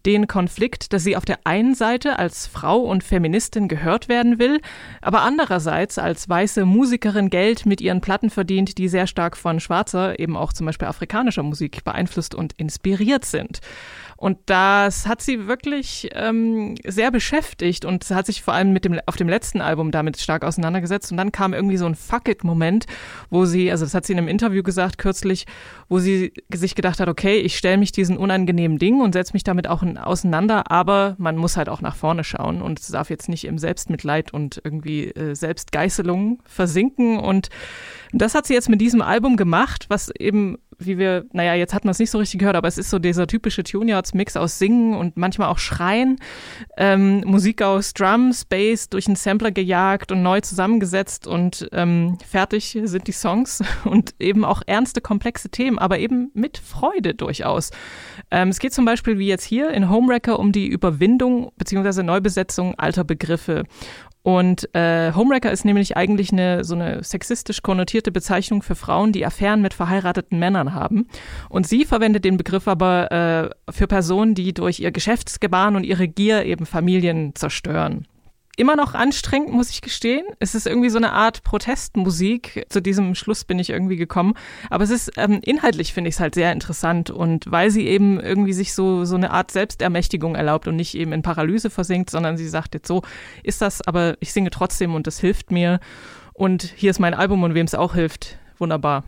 den 0.08 0.26
Konflikt, 0.26 0.94
dass 0.94 1.04
sie 1.04 1.16
auf 1.16 1.26
der 1.26 1.40
einen 1.44 1.74
Seite 1.74 2.18
als 2.18 2.46
Frau 2.46 2.78
und 2.78 3.04
Feministin 3.04 3.68
gehört 3.68 4.08
werden 4.08 4.38
will, 4.38 4.62
aber 5.02 5.20
andererseits 5.20 5.98
als 5.98 6.26
weiße 6.30 6.64
Musikerin 6.64 7.28
Geld 7.28 7.66
mit 7.66 7.82
ihren 7.82 8.00
Platten 8.00 8.30
verdient, 8.30 8.78
die 8.78 8.88
sehr 8.88 9.06
stark 9.06 9.36
von 9.36 9.60
schwarzer, 9.60 10.18
eben 10.18 10.34
auch 10.34 10.54
zum 10.54 10.64
Beispiel 10.64 10.88
afrikanischer 10.88 11.42
Musik 11.42 11.84
beeinflusst 11.84 12.34
und 12.34 12.54
inspiriert 12.54 13.26
sind. 13.26 13.60
Und 14.20 14.38
das 14.46 15.06
hat 15.06 15.22
sie 15.22 15.46
wirklich 15.46 16.08
ähm, 16.12 16.74
sehr 16.84 17.12
beschäftigt 17.12 17.84
und 17.84 18.10
hat 18.10 18.26
sich 18.26 18.42
vor 18.42 18.52
allem 18.52 18.72
mit 18.72 18.84
dem, 18.84 18.98
auf 19.06 19.14
dem 19.14 19.28
letzten 19.28 19.60
Album 19.60 19.92
damit 19.92 20.20
stark 20.20 20.42
auseinandergesetzt. 20.42 21.12
Und 21.12 21.18
dann 21.18 21.30
kam 21.30 21.54
irgendwie 21.54 21.76
so 21.76 21.86
ein 21.86 21.94
Fuck-it-Moment, 21.94 22.86
wo 23.30 23.44
sie, 23.44 23.70
also 23.70 23.84
das 23.84 23.94
hat 23.94 24.06
sie 24.06 24.14
in 24.14 24.18
einem 24.18 24.26
Interview 24.26 24.64
gesagt 24.64 24.98
kürzlich, 24.98 25.46
wo 25.88 26.00
sie 26.00 26.32
sich 26.52 26.74
gedacht 26.74 26.98
hat, 26.98 27.08
okay, 27.08 27.38
ich 27.38 27.56
stelle 27.56 27.76
mich 27.76 27.92
diesen 27.92 28.16
unangenehmen 28.16 28.78
Dingen 28.78 29.02
und 29.02 29.12
setze 29.12 29.34
mich 29.34 29.44
damit 29.44 29.68
auch 29.68 29.84
auseinander, 29.98 30.70
aber 30.70 31.14
man 31.18 31.36
muss 31.36 31.56
halt 31.56 31.68
auch 31.68 31.80
nach 31.80 31.96
vorne 31.96 32.24
schauen 32.24 32.62
und 32.62 32.92
darf 32.92 33.10
jetzt 33.10 33.28
nicht 33.28 33.44
im 33.44 33.58
Selbstmitleid 33.58 34.32
und 34.32 34.60
irgendwie 34.62 35.08
äh, 35.08 35.34
Selbstgeißelung 35.34 36.40
versinken. 36.44 37.18
Und 37.18 37.48
das 38.12 38.34
hat 38.34 38.46
sie 38.46 38.54
jetzt 38.54 38.68
mit 38.68 38.80
diesem 38.80 39.02
Album 39.02 39.36
gemacht, 39.36 39.86
was 39.88 40.10
eben 40.18 40.58
wie 40.78 40.96
wir, 40.96 41.26
naja, 41.32 41.54
jetzt 41.54 41.74
hat 41.74 41.84
man 41.84 41.90
es 41.90 41.98
nicht 41.98 42.10
so 42.10 42.18
richtig 42.18 42.38
gehört, 42.38 42.56
aber 42.56 42.68
es 42.68 42.78
ist 42.78 42.90
so 42.90 42.98
dieser 42.98 43.26
typische 43.26 43.64
Tune-Yards-Mix 43.64 44.36
aus 44.36 44.58
Singen 44.58 44.94
und 44.94 45.16
manchmal 45.16 45.48
auch 45.48 45.58
Schreien. 45.58 46.18
Ähm, 46.76 47.22
Musik 47.26 47.62
aus 47.62 47.94
Drums, 47.94 48.44
Bass 48.44 48.88
durch 48.88 49.06
einen 49.06 49.16
Sampler 49.16 49.50
gejagt 49.50 50.12
und 50.12 50.22
neu 50.22 50.40
zusammengesetzt 50.40 51.26
und 51.26 51.68
ähm, 51.72 52.18
fertig 52.26 52.78
sind 52.84 53.08
die 53.08 53.12
Songs 53.12 53.62
und 53.84 54.14
eben 54.20 54.44
auch 54.44 54.62
ernste, 54.66 55.00
komplexe 55.00 55.50
Themen, 55.50 55.78
aber 55.78 55.98
eben 55.98 56.30
mit 56.34 56.58
Freude 56.58 57.14
durchaus. 57.14 57.70
Ähm, 58.30 58.48
es 58.48 58.60
geht 58.60 58.72
zum 58.72 58.84
Beispiel 58.84 59.18
wie 59.18 59.26
jetzt 59.26 59.44
hier 59.44 59.70
in 59.70 59.90
Homewrecker 59.90 60.38
um 60.38 60.52
die 60.52 60.68
Überwindung 60.68 61.50
bzw. 61.56 62.04
Neubesetzung 62.04 62.76
alter 62.76 63.02
Begriffe. 63.02 63.64
Und 64.22 64.74
äh, 64.74 65.12
Homewrecker 65.14 65.50
ist 65.50 65.64
nämlich 65.64 65.96
eigentlich 65.96 66.32
eine 66.32 66.64
so 66.64 66.74
eine 66.74 67.02
sexistisch 67.02 67.62
konnotierte 67.62 68.12
Bezeichnung 68.12 68.62
für 68.62 68.74
Frauen, 68.74 69.12
die 69.12 69.24
Affären 69.24 69.62
mit 69.62 69.74
verheirateten 69.74 70.38
Männern 70.38 70.74
haben. 70.74 71.06
Und 71.48 71.66
sie 71.66 71.84
verwendet 71.84 72.24
den 72.24 72.36
Begriff 72.36 72.68
aber 72.68 73.12
äh, 73.12 73.72
für 73.72 73.86
Personen, 73.86 74.34
die 74.34 74.52
durch 74.52 74.80
ihr 74.80 74.90
Geschäftsgebaren 74.90 75.76
und 75.76 75.84
ihre 75.84 76.08
Gier 76.08 76.44
eben 76.44 76.66
Familien 76.66 77.34
zerstören 77.34 78.06
immer 78.58 78.76
noch 78.76 78.94
anstrengend, 78.94 79.52
muss 79.52 79.70
ich 79.70 79.80
gestehen. 79.80 80.26
Es 80.40 80.54
ist 80.54 80.66
irgendwie 80.66 80.90
so 80.90 80.98
eine 80.98 81.12
Art 81.12 81.44
Protestmusik. 81.44 82.66
Zu 82.68 82.82
diesem 82.82 83.14
Schluss 83.14 83.44
bin 83.44 83.58
ich 83.58 83.70
irgendwie 83.70 83.96
gekommen. 83.96 84.34
Aber 84.68 84.84
es 84.84 84.90
ist 84.90 85.12
ähm, 85.16 85.40
inhaltlich 85.42 85.92
finde 85.92 86.08
ich 86.08 86.16
es 86.16 86.20
halt 86.20 86.34
sehr 86.34 86.52
interessant 86.52 87.10
und 87.10 87.50
weil 87.50 87.70
sie 87.70 87.86
eben 87.86 88.18
irgendwie 88.18 88.52
sich 88.52 88.74
so 88.74 89.04
so 89.04 89.14
eine 89.14 89.30
Art 89.30 89.52
Selbstermächtigung 89.52 90.34
erlaubt 90.34 90.66
und 90.66 90.76
nicht 90.76 90.94
eben 90.94 91.12
in 91.12 91.22
Paralyse 91.22 91.70
versinkt, 91.70 92.10
sondern 92.10 92.36
sie 92.36 92.48
sagt 92.48 92.74
jetzt 92.74 92.88
so 92.88 93.02
ist 93.42 93.62
das, 93.62 93.86
aber 93.86 94.16
ich 94.20 94.32
singe 94.32 94.50
trotzdem 94.50 94.94
und 94.94 95.06
das 95.06 95.20
hilft 95.20 95.52
mir. 95.52 95.78
Und 96.32 96.62
hier 96.62 96.90
ist 96.90 96.98
mein 96.98 97.14
Album 97.14 97.42
und 97.42 97.54
wem 97.54 97.66
es 97.66 97.74
auch 97.74 97.94
hilft, 97.94 98.38
wunderbar. 98.58 99.04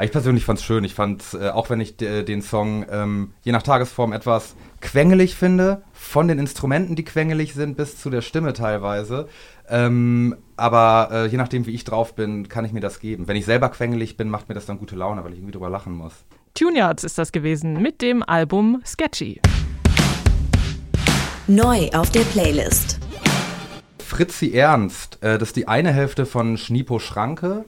Ich 0.00 0.10
persönlich 0.10 0.44
fand 0.44 0.58
es 0.58 0.64
schön. 0.64 0.84
Ich 0.84 0.94
fand, 0.94 1.22
äh, 1.34 1.50
auch 1.50 1.70
wenn 1.70 1.80
ich 1.80 1.96
den 1.96 2.42
Song 2.42 2.86
ähm, 2.90 3.34
je 3.42 3.52
nach 3.52 3.62
Tagesform 3.62 4.12
etwas 4.12 4.56
quengelig 4.80 5.36
finde, 5.36 5.82
von 5.92 6.28
den 6.28 6.38
Instrumenten, 6.38 6.96
die 6.96 7.04
quengelig 7.04 7.54
sind, 7.54 7.76
bis 7.76 7.98
zu 7.98 8.10
der 8.10 8.22
Stimme 8.22 8.52
teilweise. 8.52 9.28
Ähm, 9.68 10.36
aber 10.56 11.08
äh, 11.12 11.26
je 11.26 11.36
nachdem, 11.36 11.66
wie 11.66 11.74
ich 11.74 11.84
drauf 11.84 12.14
bin, 12.14 12.48
kann 12.48 12.64
ich 12.64 12.72
mir 12.72 12.80
das 12.80 13.00
geben. 13.00 13.28
Wenn 13.28 13.36
ich 13.36 13.44
selber 13.44 13.68
quengelig 13.68 14.16
bin, 14.16 14.28
macht 14.28 14.48
mir 14.48 14.54
das 14.54 14.66
dann 14.66 14.78
gute 14.78 14.96
Laune, 14.96 15.22
weil 15.24 15.32
ich 15.32 15.38
irgendwie 15.38 15.52
drüber 15.52 15.70
lachen 15.70 15.94
muss. 15.94 16.12
Tune 16.54 16.78
Yards 16.78 17.04
ist 17.04 17.18
das 17.18 17.30
gewesen 17.30 17.80
mit 17.80 18.02
dem 18.02 18.22
Album 18.22 18.82
Sketchy. 18.84 19.40
Neu 21.46 21.88
auf 21.92 22.10
der 22.10 22.20
Playlist. 22.20 22.98
Fritzi 23.98 24.52
Ernst, 24.52 25.22
äh, 25.22 25.38
das 25.38 25.50
ist 25.50 25.56
die 25.56 25.68
eine 25.68 25.92
Hälfte 25.92 26.26
von 26.26 26.56
Schnipo 26.56 26.98
Schranke. 26.98 27.64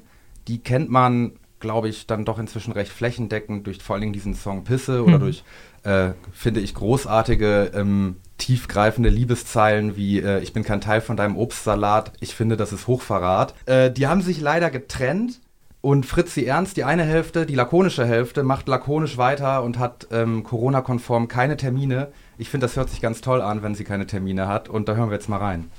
Die 0.48 0.62
kennt 0.62 0.90
man 0.90 1.32
glaube 1.64 1.88
ich, 1.88 2.06
dann 2.06 2.26
doch 2.26 2.38
inzwischen 2.38 2.72
recht 2.72 2.92
flächendeckend 2.92 3.66
durch 3.66 3.82
vor 3.82 3.94
allen 3.94 4.02
Dingen 4.02 4.12
diesen 4.12 4.34
Song 4.34 4.64
Pisse 4.64 5.02
oder 5.02 5.16
mhm. 5.16 5.22
durch, 5.22 5.42
äh, 5.82 6.10
finde 6.30 6.60
ich, 6.60 6.74
großartige, 6.74 7.72
ähm, 7.74 8.16
tiefgreifende 8.36 9.08
Liebeszeilen 9.08 9.96
wie 9.96 10.20
äh, 10.20 10.40
Ich 10.40 10.52
bin 10.52 10.62
kein 10.62 10.82
Teil 10.82 11.00
von 11.00 11.16
deinem 11.16 11.38
Obstsalat, 11.38 12.12
ich 12.20 12.34
finde, 12.34 12.58
das 12.58 12.72
ist 12.72 12.86
Hochverrat. 12.86 13.54
Äh, 13.64 13.90
die 13.90 14.06
haben 14.06 14.20
sich 14.20 14.42
leider 14.42 14.70
getrennt 14.70 15.40
und 15.80 16.04
Fritzi 16.04 16.44
Ernst, 16.44 16.76
die 16.76 16.84
eine 16.84 17.04
Hälfte, 17.04 17.46
die 17.46 17.54
lakonische 17.54 18.04
Hälfte, 18.04 18.42
macht 18.42 18.68
lakonisch 18.68 19.16
weiter 19.16 19.62
und 19.62 19.78
hat 19.78 20.08
ähm, 20.10 20.42
Corona-konform 20.42 21.28
keine 21.28 21.56
Termine. 21.56 22.08
Ich 22.36 22.50
finde, 22.50 22.66
das 22.66 22.76
hört 22.76 22.90
sich 22.90 23.00
ganz 23.00 23.22
toll 23.22 23.40
an, 23.40 23.62
wenn 23.62 23.74
sie 23.74 23.84
keine 23.84 24.06
Termine 24.06 24.48
hat 24.48 24.68
und 24.68 24.88
da 24.88 24.96
hören 24.96 25.08
wir 25.08 25.14
jetzt 25.14 25.30
mal 25.30 25.38
rein. 25.38 25.70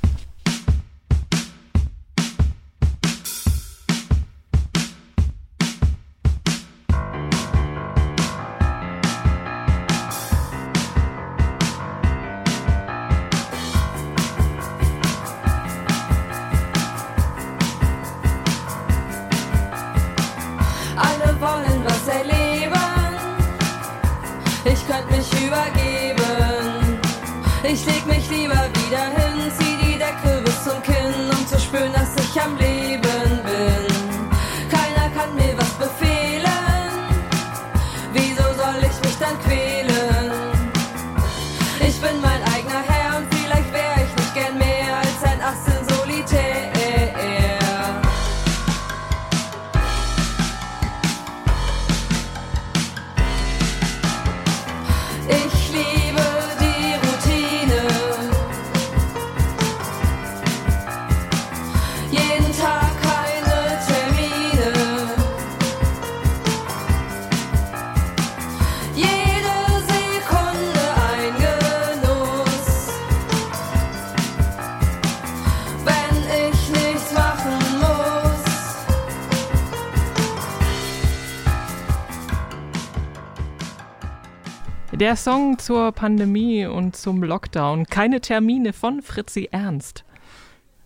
Der 85.05 85.15
Song 85.15 85.59
zur 85.59 85.91
Pandemie 85.91 86.65
und 86.65 86.95
zum 86.95 87.21
Lockdown. 87.21 87.85
Keine 87.85 88.21
Termine 88.21 88.73
von 88.73 89.03
Fritzi 89.03 89.49
Ernst. 89.51 90.03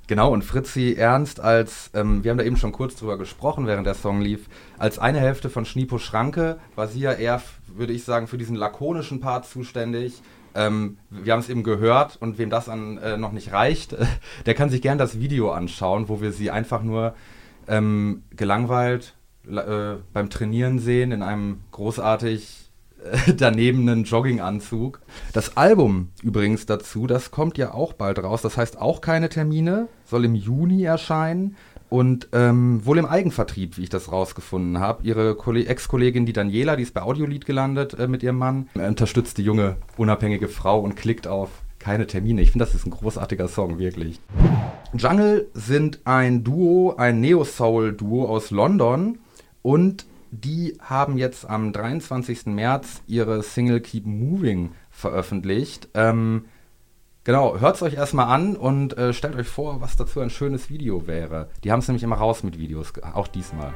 Genau, 0.07 0.33
und 0.33 0.43
Fritzi 0.43 0.95
Ernst 0.95 1.39
als, 1.39 1.89
ähm, 1.93 2.21
wir 2.21 2.31
haben 2.31 2.37
da 2.37 2.43
eben 2.43 2.57
schon 2.57 2.73
kurz 2.73 2.97
drüber 2.97 3.17
gesprochen, 3.17 3.65
während 3.65 3.87
der 3.87 3.93
Song 3.93 4.19
lief, 4.19 4.49
als 4.77 4.99
eine 4.99 5.21
Hälfte 5.21 5.49
von 5.49 5.63
Schnipo 5.63 5.99
Schranke 5.99 6.59
war 6.75 6.89
sie 6.89 6.99
ja 6.99 7.13
eher, 7.13 7.41
würde 7.67 7.93
ich 7.93 8.03
sagen, 8.03 8.27
für 8.27 8.37
diesen 8.37 8.57
lakonischen 8.57 9.21
Part 9.21 9.45
zuständig. 9.45 10.21
Ähm, 10.53 10.97
wir 11.09 11.31
haben 11.31 11.39
es 11.39 11.47
eben 11.47 11.63
gehört 11.63 12.17
und 12.19 12.37
wem 12.37 12.49
das 12.49 12.67
an, 12.67 12.97
äh, 12.97 13.15
noch 13.15 13.31
nicht 13.31 13.53
reicht, 13.53 13.93
äh, 13.93 14.05
der 14.45 14.53
kann 14.53 14.69
sich 14.69 14.81
gern 14.81 14.97
das 14.97 15.21
Video 15.21 15.51
anschauen, 15.53 16.09
wo 16.09 16.19
wir 16.19 16.33
sie 16.33 16.51
einfach 16.51 16.83
nur 16.83 17.13
ähm, 17.69 18.23
gelangweilt 18.31 19.15
äh, 19.49 19.95
beim 20.11 20.29
Trainieren 20.29 20.79
sehen 20.79 21.13
in 21.13 21.23
einem 21.23 21.61
großartig 21.71 22.68
daneben 23.37 23.87
einen 23.87 24.03
Jogginganzug. 24.03 25.01
Das 25.33 25.57
Album 25.57 26.09
übrigens 26.23 26.65
dazu, 26.65 27.07
das 27.07 27.31
kommt 27.31 27.57
ja 27.57 27.73
auch 27.73 27.93
bald 27.93 28.19
raus. 28.19 28.41
Das 28.41 28.57
heißt 28.57 28.79
auch 28.79 29.01
keine 29.01 29.29
Termine, 29.29 29.87
soll 30.05 30.25
im 30.25 30.35
Juni 30.35 30.83
erscheinen 30.83 31.55
und 31.89 32.29
ähm, 32.33 32.85
wohl 32.85 32.99
im 32.99 33.05
Eigenvertrieb, 33.05 33.77
wie 33.77 33.83
ich 33.83 33.89
das 33.89 34.11
rausgefunden 34.11 34.79
habe. 34.79 35.03
Ihre 35.03 35.35
Ex-Kollegin, 35.65 36.25
die 36.25 36.33
Daniela, 36.33 36.75
die 36.75 36.83
ist 36.83 36.93
bei 36.93 37.01
Audiolied 37.01 37.45
gelandet 37.45 37.95
äh, 37.95 38.07
mit 38.07 38.21
ihrem 38.21 38.37
Mann, 38.37 38.69
unterstützt 38.75 39.37
die 39.37 39.43
junge, 39.43 39.77
unabhängige 39.97 40.47
Frau 40.47 40.79
und 40.79 40.95
klickt 40.95 41.27
auf 41.27 41.49
keine 41.79 42.07
Termine. 42.07 42.41
Ich 42.41 42.51
finde, 42.51 42.65
das 42.65 42.75
ist 42.75 42.85
ein 42.85 42.91
großartiger 42.91 43.47
Song, 43.47 43.79
wirklich. 43.79 44.19
Jungle 44.93 45.47
sind 45.53 46.01
ein 46.03 46.43
Duo, 46.43 46.95
ein 46.97 47.21
Neo-Soul-Duo 47.21 48.25
aus 48.27 48.51
London 48.51 49.19
und 49.61 50.05
die 50.31 50.77
haben 50.81 51.17
jetzt 51.17 51.49
am 51.49 51.73
23. 51.73 52.47
März 52.47 53.01
ihre 53.07 53.43
Single 53.43 53.81
Keep 53.81 54.05
Moving 54.05 54.71
veröffentlicht. 54.89 55.89
Ähm, 55.93 56.45
genau, 57.23 57.59
hört 57.59 57.75
es 57.75 57.83
euch 57.83 57.95
erstmal 57.95 58.27
an 58.27 58.55
und 58.55 58.97
äh, 58.97 59.13
stellt 59.13 59.35
euch 59.35 59.47
vor, 59.47 59.81
was 59.81 59.95
dazu 59.95 60.19
ein 60.19 60.29
schönes 60.29 60.69
Video 60.69 61.07
wäre. 61.07 61.49
Die 61.63 61.71
haben 61.71 61.79
es 61.79 61.87
nämlich 61.87 62.03
immer 62.03 62.17
raus 62.17 62.43
mit 62.43 62.57
Videos, 62.59 62.93
auch 63.13 63.27
diesmal. 63.27 63.73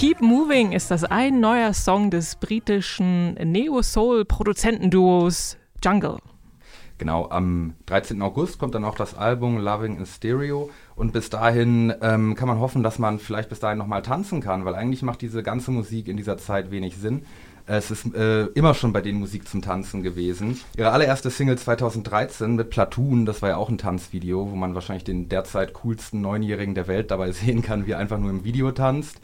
Keep 0.00 0.22
Moving 0.22 0.72
ist 0.72 0.90
das 0.90 1.04
ein 1.04 1.40
neuer 1.40 1.74
Song 1.74 2.10
des 2.10 2.36
britischen 2.36 3.34
Neo-Soul-Produzentenduos 3.34 5.58
Jungle. 5.84 6.16
Genau, 6.96 7.28
am 7.28 7.74
13. 7.84 8.22
August 8.22 8.58
kommt 8.58 8.74
dann 8.74 8.86
auch 8.86 8.94
das 8.94 9.14
Album 9.14 9.58
Loving 9.58 9.98
in 9.98 10.06
Stereo 10.06 10.70
und 10.96 11.12
bis 11.12 11.28
dahin 11.28 11.92
ähm, 12.00 12.34
kann 12.34 12.48
man 12.48 12.60
hoffen, 12.60 12.82
dass 12.82 12.98
man 12.98 13.18
vielleicht 13.18 13.50
bis 13.50 13.60
dahin 13.60 13.76
nochmal 13.76 14.00
tanzen 14.00 14.40
kann, 14.40 14.64
weil 14.64 14.74
eigentlich 14.74 15.02
macht 15.02 15.20
diese 15.20 15.42
ganze 15.42 15.70
Musik 15.70 16.08
in 16.08 16.16
dieser 16.16 16.38
Zeit 16.38 16.70
wenig 16.70 16.96
Sinn. 16.96 17.26
Es 17.66 17.90
ist 17.90 18.14
äh, 18.14 18.46
immer 18.54 18.72
schon 18.72 18.94
bei 18.94 19.02
denen 19.02 19.20
Musik 19.20 19.46
zum 19.46 19.60
Tanzen 19.60 20.02
gewesen. 20.02 20.58
Ihre 20.78 20.92
allererste 20.92 21.28
Single 21.28 21.58
2013 21.58 22.56
mit 22.56 22.70
Platoon, 22.70 23.26
das 23.26 23.42
war 23.42 23.50
ja 23.50 23.58
auch 23.58 23.68
ein 23.68 23.76
Tanzvideo, 23.76 24.50
wo 24.50 24.56
man 24.56 24.74
wahrscheinlich 24.74 25.04
den 25.04 25.28
derzeit 25.28 25.74
coolsten 25.74 26.22
Neunjährigen 26.22 26.74
der 26.74 26.88
Welt 26.88 27.10
dabei 27.10 27.32
sehen 27.32 27.60
kann, 27.60 27.86
wie 27.86 27.90
er 27.90 27.98
einfach 27.98 28.18
nur 28.18 28.30
im 28.30 28.44
Video 28.44 28.72
tanzt. 28.72 29.20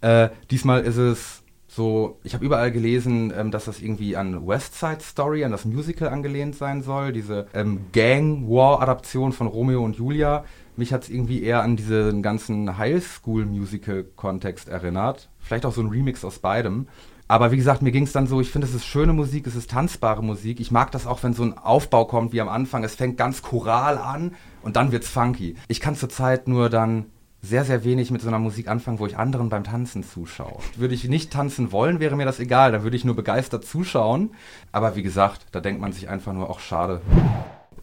Äh, 0.00 0.30
diesmal 0.50 0.82
ist 0.82 0.96
es 0.96 1.42
so, 1.66 2.18
ich 2.24 2.34
habe 2.34 2.44
überall 2.44 2.72
gelesen, 2.72 3.32
ähm, 3.36 3.52
dass 3.52 3.66
das 3.66 3.80
irgendwie 3.80 4.16
an 4.16 4.46
West 4.46 4.74
Side 4.74 5.00
Story, 5.02 5.44
an 5.44 5.52
das 5.52 5.64
Musical 5.64 6.08
angelehnt 6.08 6.56
sein 6.56 6.82
soll. 6.82 7.12
Diese 7.12 7.46
ähm, 7.54 7.86
Gang 7.92 8.48
War 8.48 8.82
Adaption 8.82 9.32
von 9.32 9.46
Romeo 9.46 9.84
und 9.84 9.96
Julia. 9.96 10.44
Mich 10.76 10.92
hat 10.92 11.04
es 11.04 11.10
irgendwie 11.10 11.42
eher 11.42 11.62
an 11.62 11.76
diesen 11.76 12.22
ganzen 12.22 12.76
Highschool 12.76 13.46
Musical 13.46 14.04
Kontext 14.16 14.68
erinnert. 14.68 15.28
Vielleicht 15.38 15.64
auch 15.64 15.72
so 15.72 15.80
ein 15.80 15.90
Remix 15.90 16.24
aus 16.24 16.40
beidem. 16.40 16.88
Aber 17.28 17.52
wie 17.52 17.56
gesagt, 17.56 17.82
mir 17.82 17.92
ging 17.92 18.02
es 18.02 18.10
dann 18.10 18.26
so, 18.26 18.40
ich 18.40 18.50
finde, 18.50 18.66
es 18.66 18.74
ist 18.74 18.84
schöne 18.84 19.12
Musik, 19.12 19.46
es 19.46 19.54
ist 19.54 19.70
tanzbare 19.70 20.24
Musik. 20.24 20.58
Ich 20.58 20.72
mag 20.72 20.90
das 20.90 21.06
auch, 21.06 21.22
wenn 21.22 21.34
so 21.34 21.44
ein 21.44 21.56
Aufbau 21.56 22.04
kommt 22.04 22.32
wie 22.32 22.40
am 22.40 22.48
Anfang. 22.48 22.82
Es 22.82 22.96
fängt 22.96 23.16
ganz 23.16 23.42
choral 23.42 23.98
an 23.98 24.34
und 24.62 24.74
dann 24.74 24.90
wird's 24.90 25.08
funky. 25.08 25.54
Ich 25.68 25.78
kann 25.78 25.94
zurzeit 25.94 26.48
nur 26.48 26.68
dann 26.68 27.06
sehr, 27.42 27.64
sehr 27.64 27.84
wenig 27.84 28.10
mit 28.10 28.20
so 28.20 28.28
einer 28.28 28.38
Musik 28.38 28.68
anfangen, 28.68 28.98
wo 28.98 29.06
ich 29.06 29.16
anderen 29.16 29.48
beim 29.48 29.64
Tanzen 29.64 30.04
zuschaue. 30.04 30.58
Würde 30.76 30.94
ich 30.94 31.08
nicht 31.08 31.32
tanzen 31.32 31.72
wollen, 31.72 32.00
wäre 32.00 32.16
mir 32.16 32.26
das 32.26 32.38
egal. 32.38 32.72
Da 32.72 32.82
würde 32.82 32.96
ich 32.96 33.04
nur 33.04 33.16
begeistert 33.16 33.64
zuschauen. 33.64 34.30
Aber 34.72 34.96
wie 34.96 35.02
gesagt, 35.02 35.46
da 35.52 35.60
denkt 35.60 35.80
man 35.80 35.92
sich 35.92 36.08
einfach 36.08 36.32
nur, 36.32 36.50
auch 36.50 36.60
schade. 36.60 37.00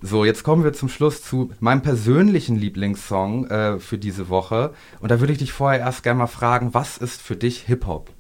So, 0.02 0.26
jetzt 0.26 0.44
kommen 0.44 0.64
wir 0.64 0.74
zum 0.74 0.90
Schluss 0.90 1.24
zu 1.24 1.52
meinem 1.60 1.82
persönlichen 1.82 2.56
Lieblingssong 2.56 3.48
äh, 3.48 3.80
für 3.80 3.98
diese 3.98 4.30
Woche. 4.30 4.74
Und 5.00 5.10
da 5.10 5.20
würde 5.20 5.34
ich 5.34 5.40
dich 5.40 5.52
vorher 5.52 5.80
erst 5.80 6.04
gerne 6.04 6.20
mal 6.20 6.28
fragen, 6.28 6.74
was 6.76 7.00
ist 7.00 7.20
für 7.20 7.36
dich 7.36 7.62
Hip-Hop? 7.62 8.12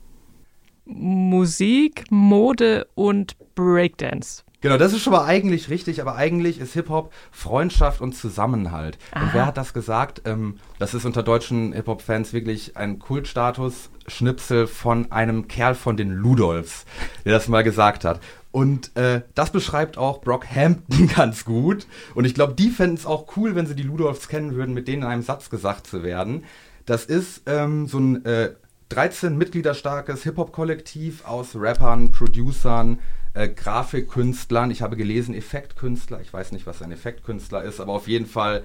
Musik, 0.86 2.06
Mode 2.10 2.88
und 2.95 3.36
Breakdance. 3.54 4.43
Genau, 4.67 4.77
das 4.77 4.91
ist 4.91 5.01
schon 5.01 5.13
mal 5.13 5.23
eigentlich 5.23 5.69
richtig, 5.69 6.01
aber 6.01 6.17
eigentlich 6.17 6.60
ist 6.60 6.73
Hip-Hop 6.73 7.13
Freundschaft 7.32 8.01
und 8.01 8.13
Zusammenhalt. 8.13 8.97
Und 9.15 9.21
Aha. 9.21 9.30
wer 9.32 9.45
hat 9.45 9.56
das 9.56 9.73
gesagt? 9.73 10.23
Ähm, 10.25 10.60
das 10.77 10.93
ist 10.93 11.06
unter 11.06 11.23
deutschen 11.23 11.71
Hip-Hop-Fans 11.71 12.34
wirklich 12.34 12.75
ein 12.75 12.99
Kultstatus, 12.99 13.89
Schnipsel 14.08 14.67
von 14.67 15.10
einem 15.10 15.47
Kerl 15.47 15.73
von 15.73 15.95
den 15.95 16.12
Ludolfs, 16.12 16.84
der 17.23 17.32
das 17.32 17.47
mal 17.47 17.63
gesagt 17.63 18.03
hat. 18.03 18.19
Und 18.51 18.93
äh, 18.97 19.21
das 19.36 19.51
beschreibt 19.51 19.97
auch 19.97 20.19
Brockhampton 20.19 21.08
ganz 21.15 21.45
gut. 21.45 21.88
Und 22.13 22.25
ich 22.25 22.34
glaube, 22.34 22.53
die 22.53 22.69
fänden 22.69 22.97
es 22.97 23.06
auch 23.06 23.38
cool, 23.38 23.56
wenn 23.56 23.67
sie 23.67 23.75
die 23.75 23.84
Ludolfs 23.84 24.27
kennen 24.27 24.53
würden, 24.53 24.73
mit 24.73 24.89
denen 24.89 25.03
in 25.03 25.08
einem 25.08 25.21
Satz 25.21 25.49
gesagt 25.49 25.88
zu 25.88 26.03
werden. 26.03 26.43
Das 26.86 27.06
ist 27.06 27.43
ähm, 27.45 27.88
so 27.88 27.99
ein 27.99 28.25
äh, 28.25 28.49
13 28.89 29.38
Mitglieder 29.38 29.73
starkes 29.73 30.23
Hip-Hop-Kollektiv 30.23 31.25
aus 31.25 31.56
Rappern, 31.56 32.12
Producern, 32.12 32.99
äh, 33.38 33.50
Grafikkünstlern. 33.50 34.71
Ich 34.71 34.82
habe 34.82 34.97
gelesen, 34.97 35.36
Effektkünstler. 35.36 36.21
Ich 36.21 36.34
weiß 36.34 36.52
nicht, 36.52 36.65
was 36.65 36.82
ein 36.82 36.91
Effektkünstler 36.91 37.63
ist, 37.63 37.80
aber 37.80 37.93
auf 37.93 38.08
jeden 38.08 38.26
Fall 38.26 38.63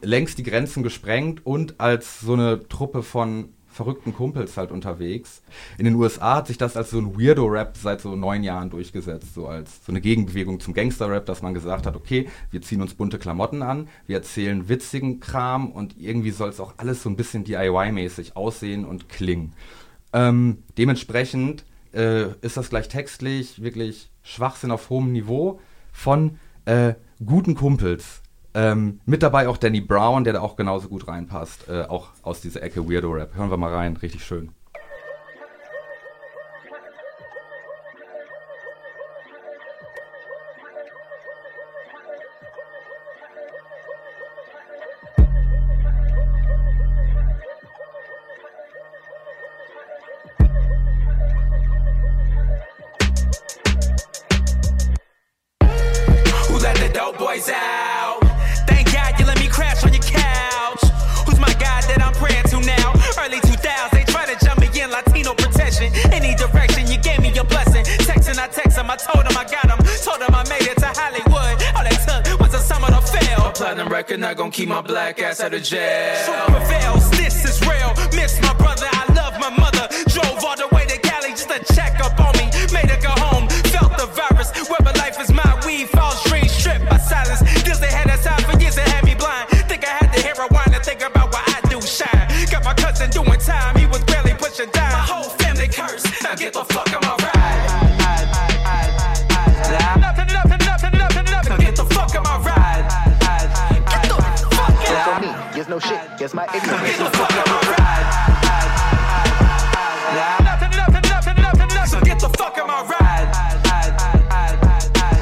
längst 0.00 0.38
die 0.38 0.42
Grenzen 0.42 0.82
gesprengt 0.82 1.44
und 1.46 1.80
als 1.80 2.20
so 2.20 2.32
eine 2.32 2.68
Truppe 2.68 3.02
von 3.02 3.50
verrückten 3.66 4.14
Kumpels 4.14 4.56
halt 4.56 4.70
unterwegs. 4.70 5.42
In 5.78 5.84
den 5.84 5.96
USA 5.96 6.36
hat 6.36 6.46
sich 6.46 6.56
das 6.56 6.76
als 6.76 6.90
so 6.90 6.98
ein 6.98 7.18
Weirdo-Rap 7.18 7.76
seit 7.76 8.00
so 8.00 8.14
neun 8.14 8.44
Jahren 8.44 8.70
durchgesetzt, 8.70 9.34
so 9.34 9.48
als 9.48 9.84
so 9.84 9.90
eine 9.90 10.00
Gegenbewegung 10.00 10.60
zum 10.60 10.74
Gangster-Rap, 10.74 11.26
dass 11.26 11.42
man 11.42 11.54
gesagt 11.54 11.84
hat, 11.84 11.96
okay, 11.96 12.28
wir 12.50 12.62
ziehen 12.62 12.80
uns 12.80 12.94
bunte 12.94 13.18
Klamotten 13.18 13.62
an, 13.62 13.88
wir 14.06 14.16
erzählen 14.16 14.68
witzigen 14.68 15.18
Kram 15.18 15.72
und 15.72 15.98
irgendwie 15.98 16.30
soll 16.30 16.50
es 16.50 16.60
auch 16.60 16.74
alles 16.76 17.02
so 17.02 17.10
ein 17.10 17.16
bisschen 17.16 17.44
DIY-mäßig 17.44 18.36
aussehen 18.36 18.84
und 18.84 19.08
klingen. 19.08 19.54
Ähm, 20.12 20.58
dementsprechend 20.78 21.64
äh, 21.92 22.28
ist 22.42 22.56
das 22.56 22.70
gleich 22.70 22.88
textlich 22.88 23.60
wirklich 23.60 24.10
Schwachsinn 24.24 24.72
auf 24.72 24.90
hohem 24.90 25.12
Niveau 25.12 25.60
von 25.92 26.40
äh, 26.64 26.94
guten 27.24 27.54
Kumpels. 27.54 28.22
Ähm, 28.54 29.00
mit 29.04 29.22
dabei 29.22 29.48
auch 29.48 29.56
Danny 29.56 29.80
Brown, 29.80 30.24
der 30.24 30.32
da 30.32 30.40
auch 30.40 30.56
genauso 30.56 30.88
gut 30.88 31.06
reinpasst, 31.06 31.68
äh, 31.68 31.82
auch 31.82 32.08
aus 32.22 32.40
dieser 32.40 32.62
Ecke 32.62 32.88
Weirdo 32.88 33.10
Rap. 33.10 33.34
Hören 33.34 33.50
wir 33.50 33.56
mal 33.56 33.72
rein, 33.72 33.96
richtig 33.96 34.24
schön. 34.24 34.50
Truth 76.22 76.46
prevails, 76.46 77.10
this 77.10 77.44
is 77.44 77.60
real. 77.66 77.92
Miss 78.14 78.40
my 78.40 78.54
brother, 78.54 78.93
my 106.46 106.56
ignorance. 106.56 106.96
Get 106.96 106.98
the 106.98 107.10
fuck 107.16 107.32
out 107.32 107.46
my 107.48 107.60
ride. 107.70 108.28
So 111.88 112.00
get 112.00 112.20
the 112.20 112.28
fuck 112.30 112.58
out 112.58 112.66
my 112.66 112.82
ride. 112.82 113.28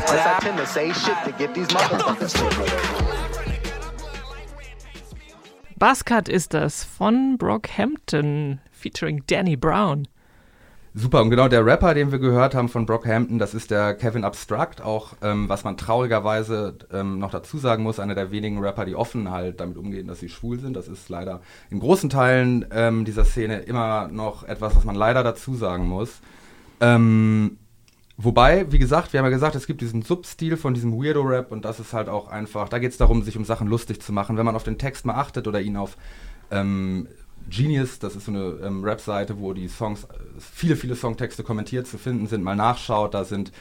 Guess 0.07 0.27
I 0.27 0.39
tend 0.41 0.59
to 0.59 0.67
say 0.67 0.93
shit 0.93 1.17
to 1.25 1.33
get 1.33 1.55
these 1.55 1.69
motherfuckers. 1.69 2.35
Buzzcut 5.79 6.29
ist 6.29 6.55
das 6.55 6.85
von 6.85 7.39
Brockhampton 7.39 8.61
featuring 8.71 9.25
Danny 9.27 9.57
Brown. 9.57 10.07
Super, 10.95 11.23
und 11.23 11.31
genau 11.31 11.49
der 11.49 11.65
Rapper, 11.65 11.95
den 11.95 12.13
wir 12.13 12.19
gehört 12.19 12.55
haben 12.55 12.69
von 12.69 12.85
Brockhampton, 12.85 13.39
das 13.39 13.55
ist 13.55 13.71
der 13.71 13.95
Kevin 13.95 14.25
Abstract, 14.25 14.83
auch 14.83 15.15
ähm, 15.23 15.49
was 15.49 15.65
man 15.65 15.79
traurigerweise 15.79 16.77
ähm, 16.93 17.19
noch 17.19 17.31
dazu 17.31 17.57
sagen 17.57 17.83
muss, 17.83 17.99
einer 17.99 18.15
der 18.15 18.31
wenigen 18.31 18.59
Rapper, 18.59 18.85
die 18.85 18.95
offen 18.95 19.31
halt 19.31 19.61
damit 19.61 19.79
umgehen, 19.79 20.07
dass 20.07 20.21
sie 20.21 20.29
schwul 20.29 20.61
sind. 20.61 20.77
Das 20.77 20.89
ist 20.89 21.09
leider 21.09 21.41
in 21.71 21.81
großen 21.81 22.11
Teilen 22.11 22.67
ähm, 22.73 23.07
dieser 23.07 23.25
Szene 23.25 23.61
immer 23.61 24.09
noch 24.09 24.45
etwas, 24.45 24.77
was 24.77 24.85
man 24.85 24.95
leider 24.95 25.23
dazu 25.23 25.55
sagen 25.55 25.89
muss. 25.89 26.21
Ähm, 26.83 27.57
wobei, 28.19 28.71
wie 28.71 28.79
gesagt, 28.79 29.15
wir 29.15 29.21
haben 29.21 29.27
ja 29.27 29.31
gesagt, 29.31 29.55
es 29.55 29.67
gibt 29.67 29.81
diesen 29.81 30.03
Substil 30.03 30.59
von 30.59 30.75
diesem 30.75 30.93
Weirdo-Rap 30.93 31.53
und 31.53 31.65
das 31.65 31.81
ist 31.81 31.95
halt 31.95 32.11
auch 32.11 32.29
einfach, 32.29 32.69
da 32.69 32.79
geht 32.79 32.91
es 32.91 32.99
darum, 32.99 33.23
sich 33.23 33.39
um 33.39 33.47
Sachen 33.47 33.67
lustig 33.67 34.03
zu 34.03 34.13
machen. 34.13 34.37
Wenn 34.37 34.45
man 34.45 34.57
auf 34.57 34.65
den 34.65 34.77
Text 34.77 35.07
mal 35.07 35.15
achtet 35.15 35.49
oder 35.49 35.63
ihn 35.63 35.79
auf 35.79 35.97
ähm, 36.51 37.09
Genius, 37.49 37.99
das 37.99 38.17
ist 38.17 38.27
so 38.27 38.33
eine 38.33 38.59
ähm, 38.65 38.85
Rap-Seite, 38.85 39.39
wo 39.39 39.53
die 39.53 39.69
Songs, 39.69 40.05
äh, 40.05 40.07
viele, 40.39 40.77
viele 40.77 40.97
Songtexte 40.97 41.43
kommentiert 41.43 41.87
zu 41.87 41.99
finden 41.99 42.27
sind, 42.27 42.43
mal 42.43 42.57
nachschaut, 42.57 43.15
da 43.15 43.25
sind 43.25 43.53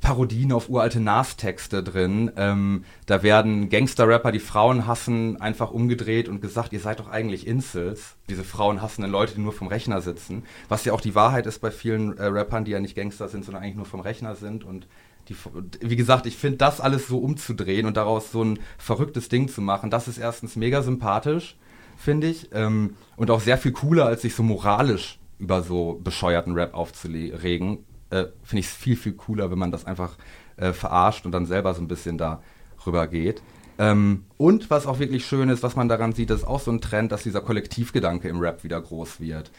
Parodien 0.00 0.52
auf 0.52 0.68
uralte 0.68 1.00
Nas-Texte 1.00 1.82
drin. 1.82 2.30
Ähm, 2.36 2.84
da 3.06 3.22
werden 3.22 3.68
Gangster-Rapper, 3.68 4.30
die 4.30 4.38
Frauen 4.38 4.86
hassen, 4.86 5.40
einfach 5.40 5.70
umgedreht 5.70 6.28
und 6.28 6.40
gesagt, 6.40 6.72
ihr 6.72 6.80
seid 6.80 7.00
doch 7.00 7.08
eigentlich 7.08 7.46
Incels. 7.46 8.16
Diese 8.28 8.44
Frauen 8.44 8.80
hassenden 8.80 9.10
Leute, 9.10 9.34
die 9.34 9.40
nur 9.40 9.52
vom 9.52 9.66
Rechner 9.66 10.00
sitzen. 10.00 10.44
Was 10.68 10.84
ja 10.84 10.92
auch 10.92 11.00
die 11.00 11.14
Wahrheit 11.14 11.46
ist 11.46 11.58
bei 11.58 11.70
vielen 11.70 12.16
äh, 12.16 12.26
Rappern, 12.26 12.64
die 12.64 12.72
ja 12.72 12.80
nicht 12.80 12.94
Gangster 12.94 13.28
sind, 13.28 13.44
sondern 13.44 13.62
eigentlich 13.62 13.76
nur 13.76 13.86
vom 13.86 14.00
Rechner 14.00 14.36
sind. 14.36 14.62
Und 14.62 14.86
die, 15.28 15.36
wie 15.80 15.96
gesagt, 15.96 16.26
ich 16.26 16.36
finde 16.36 16.58
das 16.58 16.80
alles 16.80 17.08
so 17.08 17.18
umzudrehen 17.18 17.86
und 17.86 17.96
daraus 17.96 18.30
so 18.30 18.44
ein 18.44 18.60
verrücktes 18.78 19.28
Ding 19.28 19.48
zu 19.48 19.60
machen, 19.60 19.90
das 19.90 20.08
ist 20.08 20.18
erstens 20.18 20.56
mega 20.56 20.82
sympathisch 20.82 21.56
finde 21.98 22.28
ich. 22.28 22.48
Ähm, 22.52 22.94
und 23.16 23.30
auch 23.30 23.40
sehr 23.40 23.58
viel 23.58 23.72
cooler, 23.72 24.06
als 24.06 24.22
sich 24.22 24.34
so 24.34 24.42
moralisch 24.42 25.18
über 25.38 25.62
so 25.62 26.00
bescheuerten 26.02 26.54
Rap 26.54 26.74
aufzuregen. 26.74 27.84
Äh, 28.10 28.26
finde 28.42 28.60
ich 28.60 28.66
es 28.66 28.72
viel, 28.72 28.96
viel 28.96 29.12
cooler, 29.12 29.50
wenn 29.50 29.58
man 29.58 29.70
das 29.70 29.84
einfach 29.84 30.16
äh, 30.56 30.72
verarscht 30.72 31.26
und 31.26 31.32
dann 31.32 31.46
selber 31.46 31.74
so 31.74 31.82
ein 31.82 31.88
bisschen 31.88 32.16
da 32.16 32.42
rüber 32.86 33.06
geht. 33.06 33.42
Ähm, 33.78 34.24
und 34.36 34.70
was 34.70 34.86
auch 34.86 34.98
wirklich 34.98 35.26
schön 35.26 35.48
ist, 35.50 35.62
was 35.62 35.76
man 35.76 35.88
daran 35.88 36.12
sieht, 36.12 36.30
ist 36.30 36.46
auch 36.46 36.60
so 36.60 36.70
ein 36.70 36.80
Trend, 36.80 37.12
dass 37.12 37.22
dieser 37.22 37.40
Kollektivgedanke 37.40 38.28
im 38.28 38.40
Rap 38.40 38.64
wieder 38.64 38.80
groß 38.80 39.20
wird. 39.20 39.50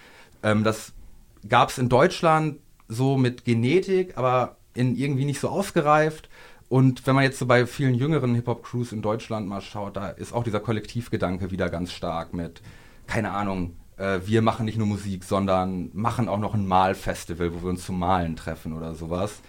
Ähm, 0.43 0.63
das 0.63 0.93
gab 1.47 1.69
es 1.69 1.77
in 1.77 1.89
Deutschland 1.89 2.57
so 2.87 3.17
mit 3.17 3.45
Genetik, 3.45 4.17
aber 4.17 4.57
in 4.73 4.95
irgendwie 4.95 5.25
nicht 5.25 5.39
so 5.39 5.49
ausgereift. 5.49 6.29
Und 6.69 7.05
wenn 7.07 7.15
man 7.15 7.23
jetzt 7.23 7.39
so 7.39 7.47
bei 7.47 7.65
vielen 7.65 7.95
jüngeren 7.95 8.35
Hip-Hop-Crews 8.35 8.91
in 8.91 9.01
Deutschland 9.01 9.47
mal 9.47 9.59
schaut, 9.59 9.97
da 9.97 10.09
ist 10.09 10.33
auch 10.33 10.43
dieser 10.43 10.59
Kollektivgedanke 10.59 11.49
wieder 11.49 11.67
ganz 11.69 11.91
stark 11.91 12.33
mit, 12.33 12.61
keine 13.07 13.31
Ahnung, 13.31 13.75
äh, 13.97 14.19
wir 14.25 14.43
machen 14.43 14.65
nicht 14.65 14.77
nur 14.77 14.85
Musik, 14.85 15.23
sondern 15.23 15.89
machen 15.93 16.29
auch 16.29 16.37
noch 16.37 16.53
ein 16.53 16.67
Malfestival, 16.67 17.53
wo 17.55 17.63
wir 17.63 17.69
uns 17.69 17.85
zum 17.85 17.97
Malen 17.97 18.35
treffen 18.35 18.73
oder 18.73 18.93
sowas. 18.93 19.41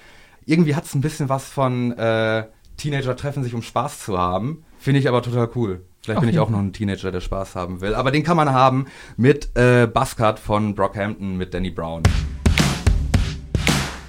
Irgendwie 0.46 0.74
hat 0.74 0.87
es 0.87 0.94
ein 0.94 1.02
bisschen 1.02 1.28
was 1.28 1.44
von 1.44 1.92
äh, 1.92 2.46
Teenager 2.78 3.14
treffen 3.14 3.44
sich, 3.44 3.52
um 3.52 3.61
Spaß 3.61 4.02
zu 4.02 4.18
haben. 4.18 4.64
Finde 4.78 5.00
ich 5.00 5.09
aber 5.09 5.20
total 5.20 5.50
cool. 5.54 5.85
Vielleicht 6.00 6.20
bin 6.20 6.30
ich 6.30 6.38
auch 6.38 6.48
noch 6.48 6.61
ein 6.61 6.72
Teenager, 6.72 7.12
der 7.12 7.20
Spaß 7.20 7.54
haben 7.54 7.83
will. 7.83 7.94
Aber 7.94 8.11
den 8.11 8.22
kann 8.22 8.38
man 8.38 8.50
haben 8.50 8.87
mit 9.18 9.54
äh, 9.54 9.87
Buzzcut 9.87 10.38
von 10.38 10.74
Brockhampton 10.74 11.37
mit 11.37 11.52
Danny 11.52 11.70
Brown. 11.70 12.02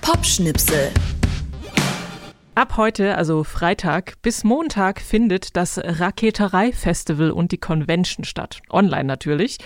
Popschnipsel. 0.02 0.92
Ab 2.54 2.76
heute, 2.76 3.16
also 3.16 3.46
Freitag, 3.46 4.22
bis 4.24 4.44
Montag 4.44 5.00
findet 5.00 5.56
das 5.56 5.80
Raketerei-Festival 5.82 7.32
und 7.32 7.54
die 7.54 7.58
Convention 7.58 8.26
statt. 8.26 8.62
Online 8.70 9.06
natürlich. 9.06 9.58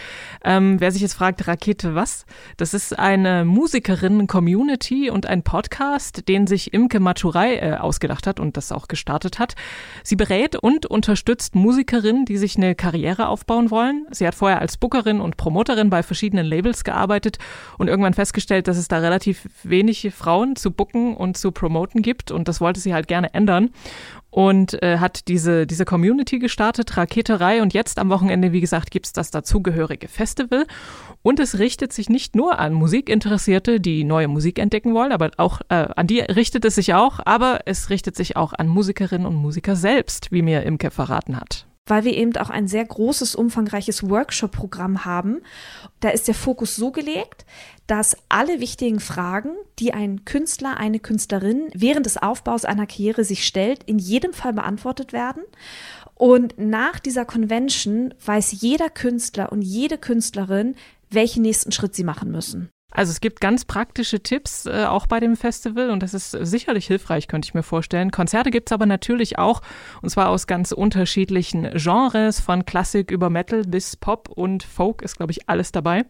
Ähm, 0.43 0.79
wer 0.79 0.91
sich 0.91 1.01
jetzt 1.01 1.15
fragt, 1.15 1.47
Rakete 1.47 1.95
was? 1.95 2.27
Das 2.57 2.75
ist 2.75 2.97
eine 2.99 3.43
Musikerinnen-Community 3.43 5.09
und 5.09 5.25
ein 5.25 5.41
Podcast, 5.41 6.27
den 6.27 6.45
sich 6.45 6.73
Imke 6.75 6.99
Maturei 6.99 7.55
äh, 7.55 7.73
ausgedacht 7.73 8.27
hat 8.27 8.39
und 8.39 8.55
das 8.55 8.71
auch 8.71 8.87
gestartet 8.87 9.39
hat. 9.39 9.55
Sie 10.03 10.15
berät 10.15 10.55
und 10.55 10.85
unterstützt 10.85 11.55
Musikerinnen, 11.55 12.25
die 12.25 12.37
sich 12.37 12.55
eine 12.55 12.75
Karriere 12.75 13.29
aufbauen 13.29 13.71
wollen. 13.71 14.05
Sie 14.11 14.27
hat 14.27 14.35
vorher 14.35 14.61
als 14.61 14.77
Bookerin 14.77 15.21
und 15.21 15.37
Promoterin 15.37 15.89
bei 15.89 16.03
verschiedenen 16.03 16.45
Labels 16.45 16.83
gearbeitet 16.83 17.39
und 17.79 17.87
irgendwann 17.87 18.13
festgestellt, 18.13 18.67
dass 18.67 18.77
es 18.77 18.87
da 18.87 18.99
relativ 18.99 19.49
wenig 19.63 20.11
Frauen 20.15 20.55
zu 20.55 20.69
booken 20.69 21.17
und 21.17 21.35
zu 21.35 21.51
promoten 21.51 22.03
gibt 22.03 22.29
und 22.29 22.47
das 22.47 22.61
wollte 22.61 22.75
sie 22.85 22.93
halt 22.93 23.09
gerne 23.09 23.33
ändern 23.33 23.71
und 24.29 24.81
äh, 24.83 24.97
hat 24.97 25.27
diese, 25.29 25.65
diese 25.65 25.85
Community 25.85 26.39
gestartet, 26.39 26.97
Raketerei. 26.97 27.61
Und 27.61 27.73
jetzt 27.73 27.99
am 27.99 28.09
Wochenende, 28.09 28.51
wie 28.51 28.61
gesagt, 28.61 28.91
gibt's 28.91 29.13
das 29.13 29.31
dazugehörige 29.31 30.07
Festival. 30.07 30.65
Und 31.21 31.39
es 31.39 31.57
richtet 31.57 31.93
sich 31.93 32.09
nicht 32.09 32.35
nur 32.35 32.59
an 32.59 32.73
Musikinteressierte, 32.73 33.79
die 33.79 34.03
neue 34.03 34.27
Musik 34.27 34.59
entdecken 34.59 34.93
wollen, 34.93 35.11
aber 35.11 35.31
auch 35.37 35.61
äh, 35.69 35.87
an 35.95 36.07
die 36.07 36.19
richtet 36.19 36.65
es 36.65 36.75
sich 36.75 36.93
auch, 36.93 37.19
aber 37.23 37.61
es 37.65 37.89
richtet 37.89 38.15
sich 38.15 38.35
auch 38.35 38.53
an 38.53 38.67
Musikerinnen 38.67 39.25
und 39.25 39.35
Musiker 39.35 39.75
selbst, 39.75 40.31
wie 40.31 40.41
mir 40.41 40.63
Imke 40.63 40.91
verraten 40.91 41.37
hat 41.37 41.65
weil 41.87 42.03
wir 42.03 42.15
eben 42.15 42.35
auch 42.37 42.49
ein 42.49 42.67
sehr 42.67 42.83
großes, 42.83 43.35
umfangreiches 43.35 44.09
Workshop-Programm 44.09 45.05
haben. 45.05 45.41
Da 45.99 46.09
ist 46.09 46.27
der 46.27 46.33
Fokus 46.33 46.75
so 46.75 46.91
gelegt, 46.91 47.45
dass 47.87 48.17
alle 48.27 48.59
wichtigen 48.59 48.99
Fragen, 48.99 49.51
die 49.77 49.93
ein 49.93 50.25
Künstler, 50.25 50.77
eine 50.77 50.99
Künstlerin 50.99 51.67
während 51.73 52.05
des 52.07 52.17
Aufbaus 52.17 52.65
einer 52.65 52.87
Karriere 52.87 53.23
sich 53.23 53.45
stellt, 53.45 53.83
in 53.83 53.99
jedem 53.99 54.33
Fall 54.33 54.53
beantwortet 54.53 55.13
werden. 55.13 55.43
Und 56.15 56.57
nach 56.57 56.99
dieser 56.99 57.25
Convention 57.25 58.13
weiß 58.25 58.61
jeder 58.61 58.89
Künstler 58.89 59.51
und 59.51 59.61
jede 59.61 59.97
Künstlerin, 59.97 60.75
welchen 61.11 61.43
nächsten 61.43 61.71
Schritt 61.71 61.93
sie 61.93 62.03
machen 62.03 62.31
müssen. 62.31 62.69
Also 62.95 63.11
es 63.11 63.19
gibt 63.19 63.41
ganz 63.41 63.65
praktische 63.65 64.21
Tipps 64.21 64.65
äh, 64.65 64.85
auch 64.85 65.05
bei 65.07 65.19
dem 65.19 65.35
Festival 65.35 65.89
und 65.89 66.01
das 66.01 66.13
ist 66.13 66.31
sicherlich 66.31 66.87
hilfreich, 66.87 67.27
könnte 67.27 67.47
ich 67.47 67.53
mir 67.53 67.63
vorstellen. 67.63 68.11
Konzerte 68.11 68.51
gibt's 68.51 68.71
aber 68.71 68.85
natürlich 68.85 69.37
auch 69.37 69.61
und 70.01 70.09
zwar 70.09 70.29
aus 70.29 70.47
ganz 70.47 70.71
unterschiedlichen 70.71 71.69
Genres, 71.73 72.39
von 72.39 72.65
Klassik 72.65 73.11
über 73.11 73.29
Metal 73.29 73.63
bis 73.63 73.95
Pop 73.97 74.29
und 74.29 74.63
Folk 74.63 75.01
ist, 75.01 75.17
glaube 75.17 75.31
ich, 75.31 75.49
alles 75.49 75.71
dabei. 75.71 76.05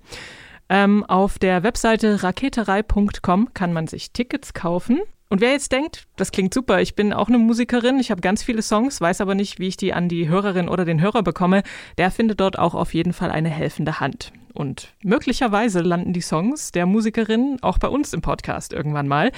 Ähm, 0.69 1.03
auf 1.03 1.39
der 1.39 1.63
Webseite 1.63 2.23
raketerei.com 2.23 3.53
kann 3.53 3.73
man 3.73 3.87
sich 3.87 4.11
Tickets 4.11 4.53
kaufen. 4.53 5.01
Und 5.29 5.41
wer 5.41 5.51
jetzt 5.51 5.71
denkt, 5.71 6.07
das 6.17 6.31
klingt 6.31 6.53
super, 6.53 6.81
ich 6.81 6.95
bin 6.95 7.11
auch 7.11 7.29
eine 7.29 7.39
Musikerin, 7.39 7.99
ich 7.99 8.11
habe 8.11 8.21
ganz 8.21 8.43
viele 8.43 8.61
Songs, 8.61 9.01
weiß 9.01 9.21
aber 9.21 9.33
nicht, 9.33 9.59
wie 9.59 9.67
ich 9.67 9.77
die 9.77 9.93
an 9.93 10.07
die 10.07 10.29
Hörerin 10.29 10.69
oder 10.69 10.85
den 10.85 11.01
Hörer 11.01 11.23
bekomme, 11.23 11.63
der 11.97 12.11
findet 12.11 12.39
dort 12.39 12.59
auch 12.59 12.75
auf 12.75 12.93
jeden 12.93 13.11
Fall 13.11 13.31
eine 13.31 13.49
helfende 13.49 13.99
Hand. 13.99 14.31
Und 14.55 14.93
möglicherweise 15.03 15.81
landen 15.81 16.13
die 16.13 16.21
Songs 16.21 16.71
der 16.71 16.85
Musikerin 16.85 17.57
auch 17.61 17.77
bei 17.77 17.89
uns 17.89 18.13
im 18.13 18.21
Podcast 18.21 18.71
irgendwann 18.71 19.07
mal. 19.07 19.31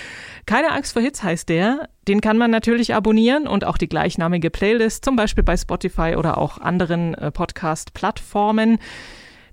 Keine 0.46 0.72
Angst 0.72 0.94
vor 0.94 1.02
Hits 1.02 1.24
heißt 1.24 1.50
der. 1.50 1.90
Den 2.08 2.22
kann 2.22 2.38
man 2.38 2.52
natürlich 2.52 2.94
abonnieren 2.94 3.48
und 3.48 3.66
auch 3.66 3.80
die 3.80 3.90
gleichnamige 3.90 4.52
Playlist, 4.52 5.04
zum 5.04 5.16
Beispiel 5.16 5.44
bei 5.44 5.58
Spotify 5.58 6.16
oder 6.18 6.38
auch 6.38 6.60
anderen 6.60 7.16
äh, 7.16 7.32
Podcast-Plattformen. 7.32 8.78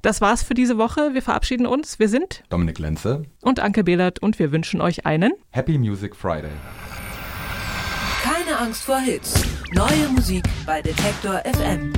Das 0.05 0.21
war's 0.21 0.43
für 0.43 0.53
diese 0.53 0.77
Woche. 0.77 1.15
Wir 1.15 1.23
verabschieden 1.23 1.67
uns. 1.67 1.99
Wir 1.99 2.11
sind 2.11 2.43
Dominik 2.51 2.79
Lenze 2.79 3.23
und 3.41 3.59
Anke 3.61 3.85
Behlert 3.85 4.19
und 4.19 4.39
wir 4.39 4.53
wünschen 4.53 4.83
euch 4.83 5.07
einen 5.07 5.33
Happy 5.51 5.79
Music 5.79 6.15
Friday. 6.15 6.51
Keine 8.23 8.59
Angst 8.59 8.83
vor 8.83 8.99
Hits. 8.99 9.43
Neue 9.73 10.11
Musik 10.11 10.45
bei 10.67 10.83
Detektor 10.83 11.41
FM. 11.47 11.95